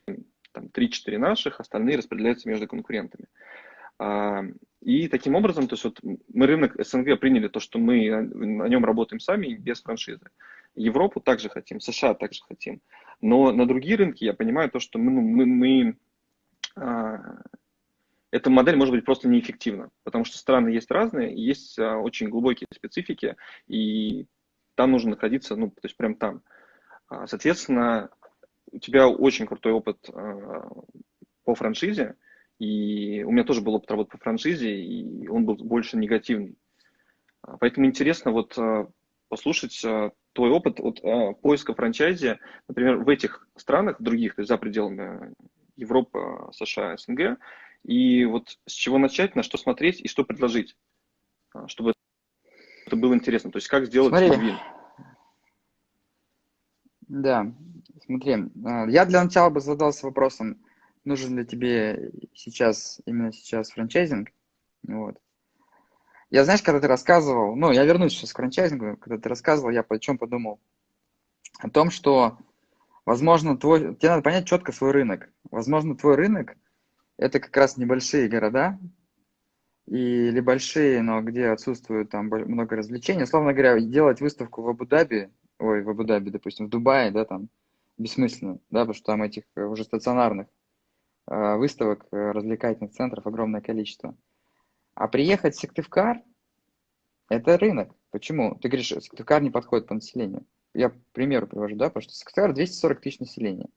[0.51, 3.25] там, 3-4 наших, остальные распределяются между конкурентами.
[3.99, 4.43] А,
[4.81, 5.99] и таким образом, то есть вот
[6.33, 10.27] мы рынок СНГ приняли то, что мы на нем работаем сами без франшизы.
[10.75, 12.81] Европу также хотим, США также хотим.
[13.19, 15.97] Но на другие рынки я понимаю то, что мы, ну, мы, мы
[16.75, 17.41] а,
[18.31, 22.67] эта модель может быть просто неэффективна, потому что страны есть разные, есть а, очень глубокие
[22.73, 23.35] специфики,
[23.67, 24.25] и
[24.75, 26.41] там нужно находиться, ну, то есть прям там.
[27.07, 28.09] А, соответственно,
[28.71, 30.65] у тебя очень крутой опыт а,
[31.43, 32.15] по франшизе,
[32.57, 36.57] и у меня тоже был опыт работы по франшизе, и он был больше негативный.
[37.59, 38.55] Поэтому интересно вот
[39.29, 39.81] послушать
[40.33, 41.01] твой опыт от
[41.41, 45.33] поиска франчайзи, например, в этих странах, других, то есть за пределами
[45.75, 46.19] Европы,
[46.51, 47.39] США, СНГ,
[47.83, 50.75] и вот с чего начать, на что смотреть и что предложить,
[51.53, 51.93] а, чтобы
[52.85, 53.51] это было интересно.
[53.51, 54.37] То есть как сделать Смотри.
[54.37, 54.57] вин.
[57.07, 57.53] Да,
[58.05, 60.63] смотри, а, я для начала бы задался вопросом,
[61.03, 64.29] нужен ли тебе сейчас, именно сейчас франчайзинг.
[64.87, 65.17] Вот.
[66.29, 69.81] Я, знаешь, когда ты рассказывал, ну, я вернусь сейчас к франчайзингу, когда ты рассказывал, я
[69.81, 70.61] о чем подумал?
[71.59, 72.37] О том, что,
[73.05, 75.29] возможно, твой, тебе надо понять четко свой рынок.
[75.49, 76.55] Возможно, твой рынок–
[77.21, 78.79] это как раз небольшие города,
[79.85, 83.23] или большие, но где отсутствует там много развлечений.
[83.23, 87.49] Условно говоря, делать выставку в Абу-Даби, ой, в Абу-Даби, допустим, в Дубае, да, там,
[87.97, 90.47] бессмысленно, да, потому что там этих э, уже стационарных
[91.27, 94.15] э, выставок, э, развлекательных центров огромное количество.
[94.95, 96.23] А приехать в Сыктывкар–
[97.29, 97.93] это рынок.
[98.09, 98.55] Почему?
[98.55, 100.43] Ты говоришь, Сыктывкар не подходит по населению.
[100.73, 103.67] Я примеру привожу, да, потому что Сыктывкар 240 тысяч населения.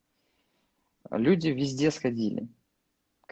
[1.11, 2.49] Люди везде сходили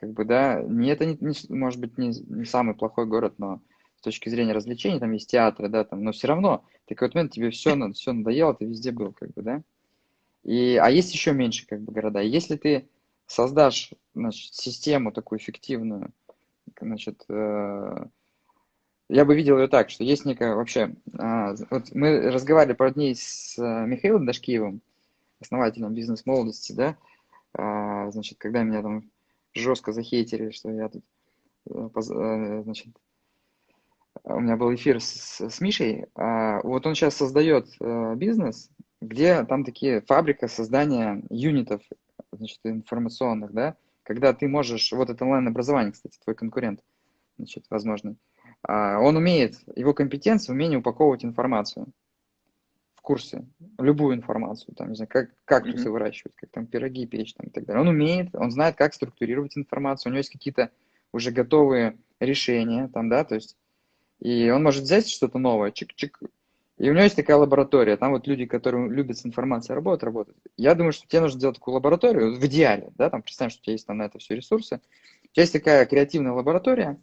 [0.03, 3.61] как бы, да, не это, не, не, может быть, не, не самый плохой город, но
[3.99, 7.35] с точки зрения развлечений, там есть театры, да, там, но все равно, ты какой-то момент
[7.35, 9.63] тебе все, все надоело, ты везде был, как бы, да.
[10.43, 12.19] И, а есть еще меньше, как бы, города.
[12.19, 12.89] Если ты
[13.29, 16.11] создашь, значит, систему такую эффективную,
[16.81, 18.05] значит, э,
[19.09, 20.97] я бы видел ее так, что есть некая вообще...
[21.17, 24.81] Э, вот мы разговаривали пару дней с э, Михаилом Дашкиевым,
[25.41, 26.97] основателем бизнес-молодости, да,
[27.57, 29.05] э, значит, когда меня там
[29.55, 31.05] жестко захейтерили, что я тут,
[31.71, 32.89] э, э, значит,
[34.25, 36.07] у меня был эфир с, с Мишей.
[36.15, 41.83] А вот он сейчас создает э, бизнес, где там такие фабрика создания юнитов,
[42.33, 46.81] значит, информационных, да, когда ты можешь, вот это онлайн-образование, кстати, твой конкурент,
[47.37, 48.17] значит, возможно,
[48.63, 51.93] а, он умеет, его компетенция, умение упаковывать информацию
[53.03, 53.45] в курсе,
[53.81, 55.91] любую информацию, там, не знаю, как кактусы mm-hmm.
[55.91, 57.83] выращивать, как там пироги печь там, и так далее.
[57.83, 60.71] Он умеет, он знает, как структурировать информацию, у него есть какие-то
[61.13, 63.57] уже готовые решения, там, да, то есть,
[64.21, 66.13] и он может взять что-то новое, чик-чик,
[66.79, 70.39] и у него есть такая лаборатория, там вот люди, которые любят с информацией работать, работают.
[70.57, 73.65] Я думаю, что тебе нужно сделать такую лабораторию, в идеале, да, там, представь, что у
[73.65, 74.81] тебя есть там на это все ресурсы.
[75.25, 77.01] У тебя есть такая креативная лаборатория,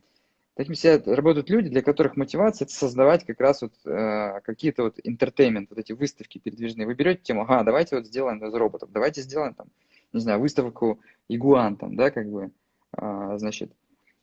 [0.59, 4.99] таким все работают люди, для которых мотивация это создавать как раз вот э, какие-то вот
[5.05, 6.85] интертеймент, вот эти выставки передвижные.
[6.85, 9.67] Вы берете тему, ага, давайте вот сделаем из роботов, давайте сделаем там,
[10.11, 10.99] не знаю, выставку
[11.29, 12.51] игуан там, да, как бы,
[12.97, 13.71] э, значит,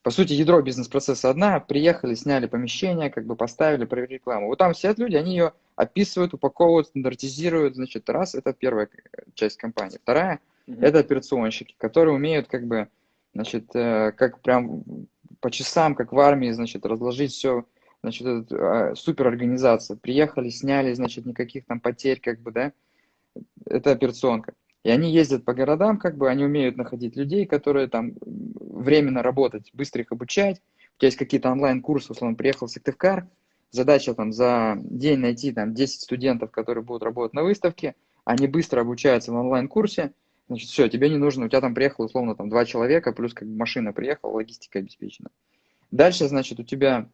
[0.02, 4.48] по сути, ядро бизнес-процесса одна, приехали, сняли помещение, как бы поставили, провели рекламу.
[4.48, 7.76] Вот там сидят люди, они ее описывают, упаковывают, стандартизируют.
[7.76, 8.90] Значит, раз, это первая
[9.32, 9.96] часть компании.
[9.96, 10.84] Вторая, mm-hmm.
[10.84, 12.88] это операционщики, которые умеют как бы,
[13.32, 14.84] значит, э, как прям
[15.40, 17.64] по часам, как в армии, значит, разложить все,
[18.02, 19.96] значит, это, суперорганизация.
[19.96, 22.72] Приехали, сняли, значит, никаких там потерь, как бы, да,
[23.66, 24.54] это операционка.
[24.84, 29.70] И они ездят по городам, как бы они умеют находить людей, которые там временно работать,
[29.72, 30.62] быстро их обучать.
[30.96, 33.26] У тебя есть какие-то онлайн-курсы, условно, приехал в Сыктывкар,
[33.70, 38.80] задача там за день найти там 10 студентов, которые будут работать на выставке, они быстро
[38.80, 40.12] обучаются в онлайн-курсе,
[40.48, 43.48] значит, все, тебе не нужно, у тебя там приехало, условно, там два человека, плюс как
[43.48, 45.30] бы машина приехала, логистика обеспечена.
[45.90, 47.08] Дальше, значит, у тебя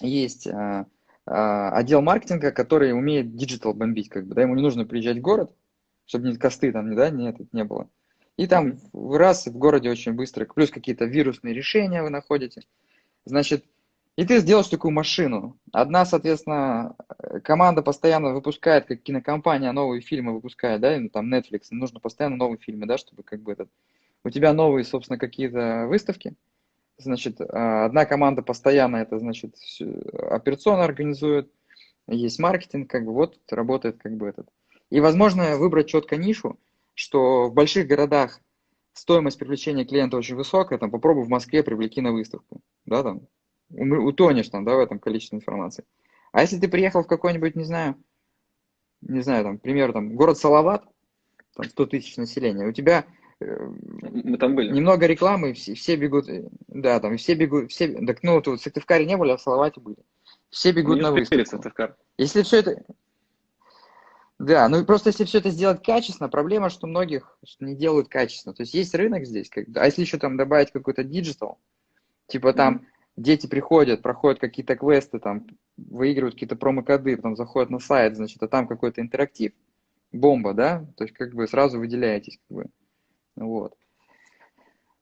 [0.00, 0.86] есть а,
[1.26, 5.22] а, отдел маркетинга, который умеет digital бомбить, как бы, да, ему не нужно приезжать в
[5.22, 5.52] город,
[6.06, 7.88] чтобы не косты там, да, нет, не было.
[8.36, 12.62] И там раз в городе очень быстро, плюс какие-то вирусные решения вы находите.
[13.24, 13.64] Значит,
[14.16, 15.58] и ты сделаешь такую машину.
[15.72, 16.96] Одна, соответственно,
[17.44, 22.58] команда постоянно выпускает, как кинокомпания, новые фильмы выпускает, да, ну, там Netflix, нужно постоянно новые
[22.58, 23.70] фильмы, да, чтобы как бы этот...
[24.24, 26.34] У тебя новые, собственно, какие-то выставки.
[26.98, 29.56] Значит, а, одна команда постоянно это, значит,
[30.12, 31.50] операционно организует,
[32.06, 34.48] есть маркетинг, как бы вот работает как бы этот.
[34.90, 36.60] И, возможно, выбрать четко нишу,
[36.94, 38.40] что в больших городах
[38.92, 43.26] стоимость привлечения клиента очень высокая, там, попробуй в Москве привлеки на выставку, да, там,
[43.72, 45.84] утонешь там, да, в этом количестве информации.
[46.32, 47.96] А если ты приехал в какой-нибудь, не знаю,
[49.02, 50.84] не знаю, там, пример, там, город Салават,
[51.54, 53.04] там, 100 тысяч населения, у тебя
[53.40, 54.72] э, мы там были.
[54.72, 56.26] Немного рекламы, все, все бегут,
[56.68, 59.80] да, там все бегут, все, так, ну, тут в Сыктывкаре не были, а в Салавате
[59.80, 59.98] были.
[60.50, 61.36] Все бегут на выставку.
[62.16, 62.82] Если все это,
[64.38, 68.54] да, ну просто если все это сделать качественно, проблема, что многих не делают качественно.
[68.54, 71.58] То есть есть рынок здесь, как, а если еще там добавить какой-то digital,
[72.26, 72.86] типа там.
[73.16, 75.46] Дети приходят, проходят какие-то квесты, там
[75.76, 79.52] выигрывают какие-то промокоды, потом заходят на сайт, значит, а там какой-то интерактив,
[80.12, 82.66] бомба, да, то есть как бы сразу выделяетесь, как бы,
[83.36, 83.76] вот.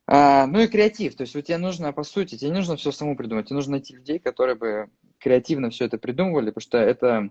[0.06, 2.90] А, ну и креатив, то есть вот тебе нужно, по сути, тебе не нужно все
[2.90, 7.30] самому придумать, тебе нужно найти людей, которые бы креативно все это придумывали, потому что это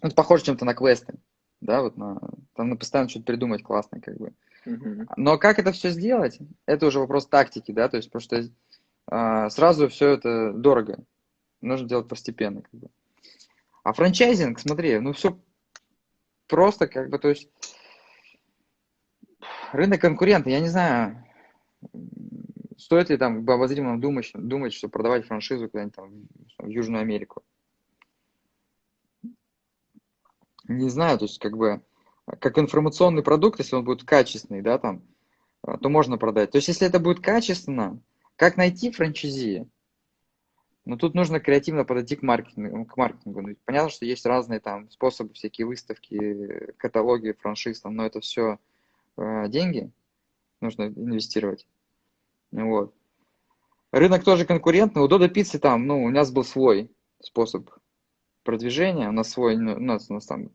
[0.00, 1.14] это похоже чем-то на квесты,
[1.60, 2.20] да, вот на,
[2.54, 4.32] там на постоянно что-то придумать классное, как бы.
[5.16, 8.50] Но как это все сделать, это уже вопрос тактики, да, то есть потому что
[9.08, 10.98] сразу все это дорого,
[11.60, 12.88] нужно делать постепенно, как бы.
[13.84, 15.38] А франчайзинг, смотри, ну все
[16.46, 17.48] просто, как бы, то есть
[19.72, 21.24] рынок конкурента, я не знаю,
[22.76, 26.28] стоит ли там в обозримом думать, думать, что продавать франшизу куда-нибудь там
[26.58, 27.42] в Южную Америку.
[30.68, 31.82] не знаю, то есть как бы
[32.40, 35.02] как информационный продукт, если он будет качественный, да, там,
[35.66, 36.50] э, то можно продать.
[36.50, 37.98] То есть если это будет качественно,
[38.38, 39.68] как найти франчайзи?
[40.84, 42.84] Ну, тут нужно креативно подойти к маркетингу.
[42.84, 43.42] К маркетингу.
[43.42, 48.60] Ну, понятно, что есть разные там способы, всякие выставки, каталоги франшиз, там, но это все
[49.16, 49.90] э, деньги,
[50.60, 51.66] нужно инвестировать.
[52.52, 52.94] Вот.
[53.90, 55.02] Рынок тоже конкурентный.
[55.02, 57.68] У Дода Пиццы там, ну, у нас был свой способ
[58.44, 60.50] продвижения, у нас свой, ну, у нас, у нас там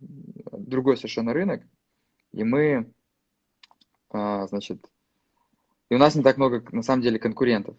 [0.00, 1.62] другой совершенно рынок,
[2.32, 2.90] и мы,
[4.08, 4.84] а, значит,
[5.90, 7.76] и у нас не так много, на самом деле, конкурентов.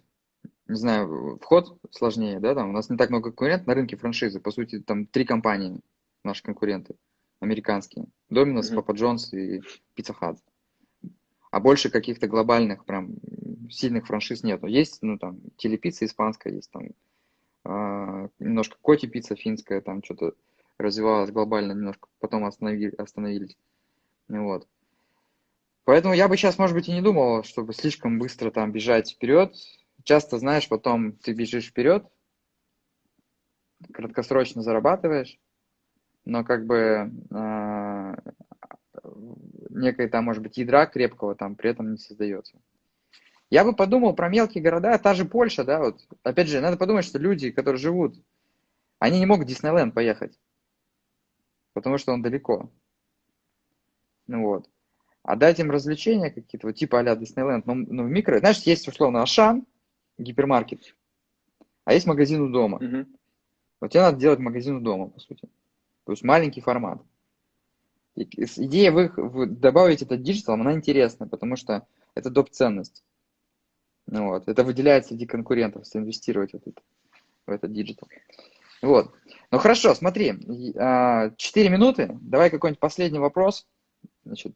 [0.68, 4.40] Не знаю, вход сложнее, да, там у нас не так много конкурентов на рынке франшизы.
[4.40, 5.80] По сути, там три компании
[6.24, 6.96] наши конкуренты,
[7.40, 8.06] американские.
[8.30, 8.76] Domino's, mm-hmm.
[8.76, 9.62] Papa John's и
[9.96, 10.38] Pizza Hut.
[11.50, 13.16] А больше каких-то глобальных, прям
[13.70, 14.68] сильных франшиз нету.
[14.68, 16.90] Есть, ну, там, телепицца испанская, есть там
[17.64, 20.34] а, немножко коти пицца финская, там что-то
[20.78, 23.58] развивалась глобально немножко, потом остановили, остановились.
[24.28, 24.68] Вот.
[25.84, 29.56] Поэтому я бы сейчас, может быть, и не думал, чтобы слишком быстро там бежать вперед.
[30.04, 32.06] Часто, знаешь, потом ты бежишь вперед,
[33.94, 35.40] краткосрочно зарабатываешь,
[36.26, 38.16] но как бы э,
[39.70, 42.60] некой там, может быть, ядра крепкого там при этом не создается.
[43.50, 46.08] Я бы подумал про мелкие города, та же Польша, да, вот.
[46.24, 48.16] Опять же, надо подумать, что люди, которые живут,
[49.00, 50.40] они не могут в Диснейленд поехать,
[51.74, 52.72] потому что он далеко.
[54.28, 54.70] Ну вот.
[55.24, 58.40] А дать им развлечения какие-то, вот типа а-ля Диснейленд, но, но в микро...
[58.40, 59.66] Знаешь, есть условно Ашан,
[60.18, 60.96] гипермаркет,
[61.86, 62.80] а есть магазин у дома.
[62.80, 63.08] Мгм.
[63.80, 65.48] Вот тебе надо делать магазин у дома, по сути.
[66.06, 67.02] То есть маленький формат.
[68.16, 72.50] И идея в их, в- добавить это digital, она интересна, потому что это доп.
[72.50, 73.04] ценность.
[74.08, 74.48] Ну вот.
[74.48, 76.80] Это выделяет среди конкурентов, если инвестировать в этот,
[77.46, 78.10] в этот digital.
[78.82, 79.14] Вот.
[79.52, 82.18] Ну хорошо, смотри, и, а, 4 минуты.
[82.22, 83.68] Давай какой-нибудь последний вопрос.
[84.26, 84.56] Значит,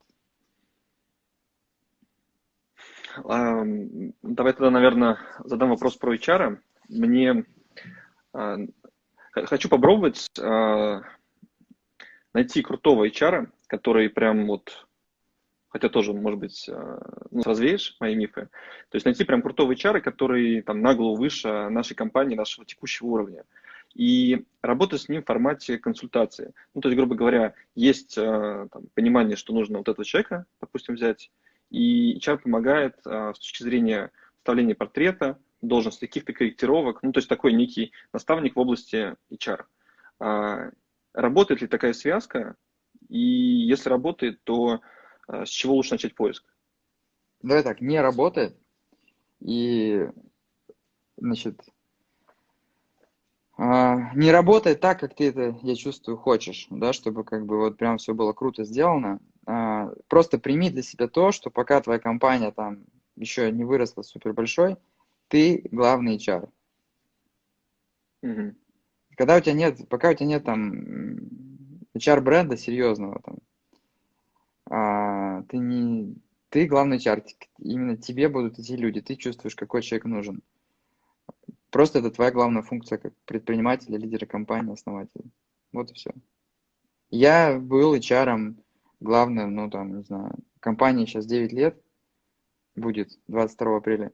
[3.24, 6.58] Давай тогда, наверное, задам вопрос про HR.
[6.90, 7.46] Мне
[8.34, 8.58] а,
[9.32, 11.02] хочу попробовать а,
[12.34, 14.86] найти крутого HR, который прям вот,
[15.70, 17.00] хотя тоже, может быть, а,
[17.32, 18.50] ну, развеешь мои мифы,
[18.90, 23.08] то есть найти прям крутого HR, который там на голову выше нашей компании, нашего текущего
[23.08, 23.46] уровня.
[23.94, 26.54] И работать с ним в формате консультации.
[26.74, 31.32] Ну, то есть, грубо говоря, есть там, понимание, что нужно вот этого человека, допустим, взять,
[31.70, 37.30] и HR помогает а, с точки зрения составления портрета, должности, каких-то корректировок, ну, то есть
[37.30, 39.66] такой некий наставник в области HR.
[40.20, 40.72] А,
[41.14, 42.56] Работает ли такая связка?
[43.08, 44.82] И если работает, то
[45.28, 46.46] а, с чего лучше начать поиск?
[47.42, 48.58] давай так, не работает.
[49.40, 50.08] И,
[51.18, 51.62] значит,
[53.58, 57.98] не работает так, как ты это, я чувствую, хочешь, да, чтобы как бы вот прям
[57.98, 59.20] все было круто сделано.
[59.46, 62.84] А, Просто прими для себя то, что пока твоя компания там
[63.16, 64.78] еще не выросла супер большой,
[65.28, 66.50] ты главный HR.
[68.22, 68.56] Мгм.
[69.16, 70.74] Когда у тебя нет, пока у тебя нет там
[71.94, 73.38] HR бренда серьезного там,
[74.70, 76.16] а, ты не,
[76.50, 77.24] ты главный HR,
[77.60, 80.42] именно тебе будут идти люди, ты чувствуешь, какой человек нужен.
[81.70, 85.26] Просто это твоя главная функция как предпринимателя, лидера компании, основателя.
[85.72, 86.12] Вот и все.
[87.10, 88.56] Я был HR
[89.06, 91.82] главным, ну там, не знаю, компании сейчас 9 лет,
[92.76, 94.12] будет 22 апреля.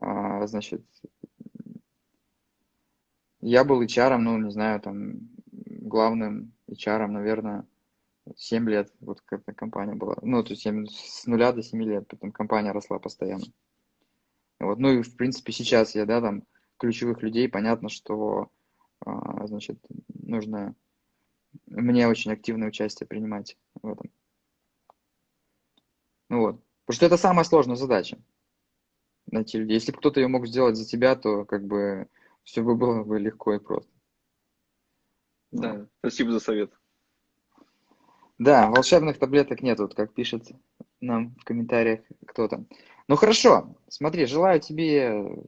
[0.00, 0.84] А, значит,
[3.40, 7.66] я был HR, ну, не знаю, там, главным HR, наверное,
[8.36, 10.16] 7 лет, вот как-то компания была.
[10.22, 12.98] Ну, то есть я имею в виду с нуля до 7 лет, потом компания росла
[12.98, 13.46] постоянно.
[14.60, 16.44] Вот, ну и, в принципе, сейчас я, да, там,
[16.78, 18.50] ключевых людей, понятно, что,
[19.00, 19.78] а, значит,
[20.14, 20.74] нужно
[21.66, 24.10] мне очень активное участие принимать в этом.
[26.28, 26.60] Ну вот.
[26.86, 28.18] Потому что это самая сложная задача
[29.30, 29.74] найти людей.
[29.74, 32.08] Если бы кто-то ее мог сделать за тебя, то как бы
[32.44, 33.90] все бы было бы легко и просто.
[35.50, 35.62] Вот.
[35.62, 36.72] Да, спасибо за совет.
[38.38, 40.48] Да, волшебных таблеток нет, вот как пишет
[41.00, 42.64] нам в комментариях кто-то.
[43.08, 45.44] Ну хорошо, смотри, желаю тебе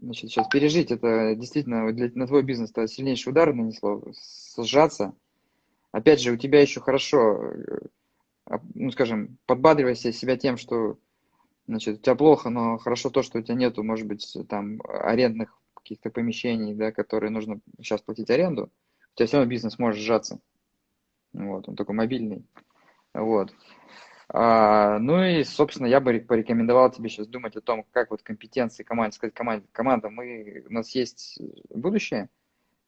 [0.00, 4.02] значит, сейчас пережить это действительно для, на твой бизнес это сильнейший удар нанесло,
[4.58, 5.14] сжаться.
[5.92, 7.78] Опять же, у тебя еще хорошо, э,
[8.74, 10.98] ну скажем, подбадривай себя тем, что
[11.66, 15.56] значит, у тебя плохо, но хорошо то, что у тебя нету, может быть, там арендных
[15.74, 20.40] каких-то помещений, да, которые нужно сейчас платить аренду, у тебя все равно бизнес может сжаться.
[21.32, 22.44] Вот, он такой мобильный.
[23.12, 23.52] Вот.
[24.28, 28.82] А, ну и, собственно, я бы порекомендовал тебе сейчас думать о том, как вот компетенции
[28.82, 31.40] команды, сказать команде, команда, мы, у нас есть
[31.70, 32.28] будущее,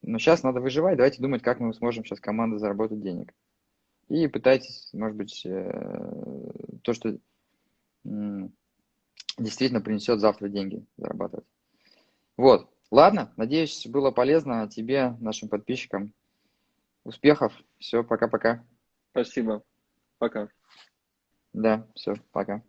[0.02, 3.32] но сейчас надо выживать, давайте думать, как мы сможем сейчас команда заработать денег.
[4.08, 6.50] И пытайтесь, может быть, э,
[6.82, 7.18] то, что
[9.36, 11.46] действительно принесет завтра деньги зарабатывать.
[12.36, 12.70] Вот.
[12.90, 16.12] Ладно, надеюсь, было полезно тебе, нашим подписчикам.
[17.04, 17.52] Успехов.
[17.78, 18.64] Все, пока-пока.
[19.10, 19.62] Спасибо.
[20.18, 20.48] Пока.
[21.52, 22.62] Да, все, пока.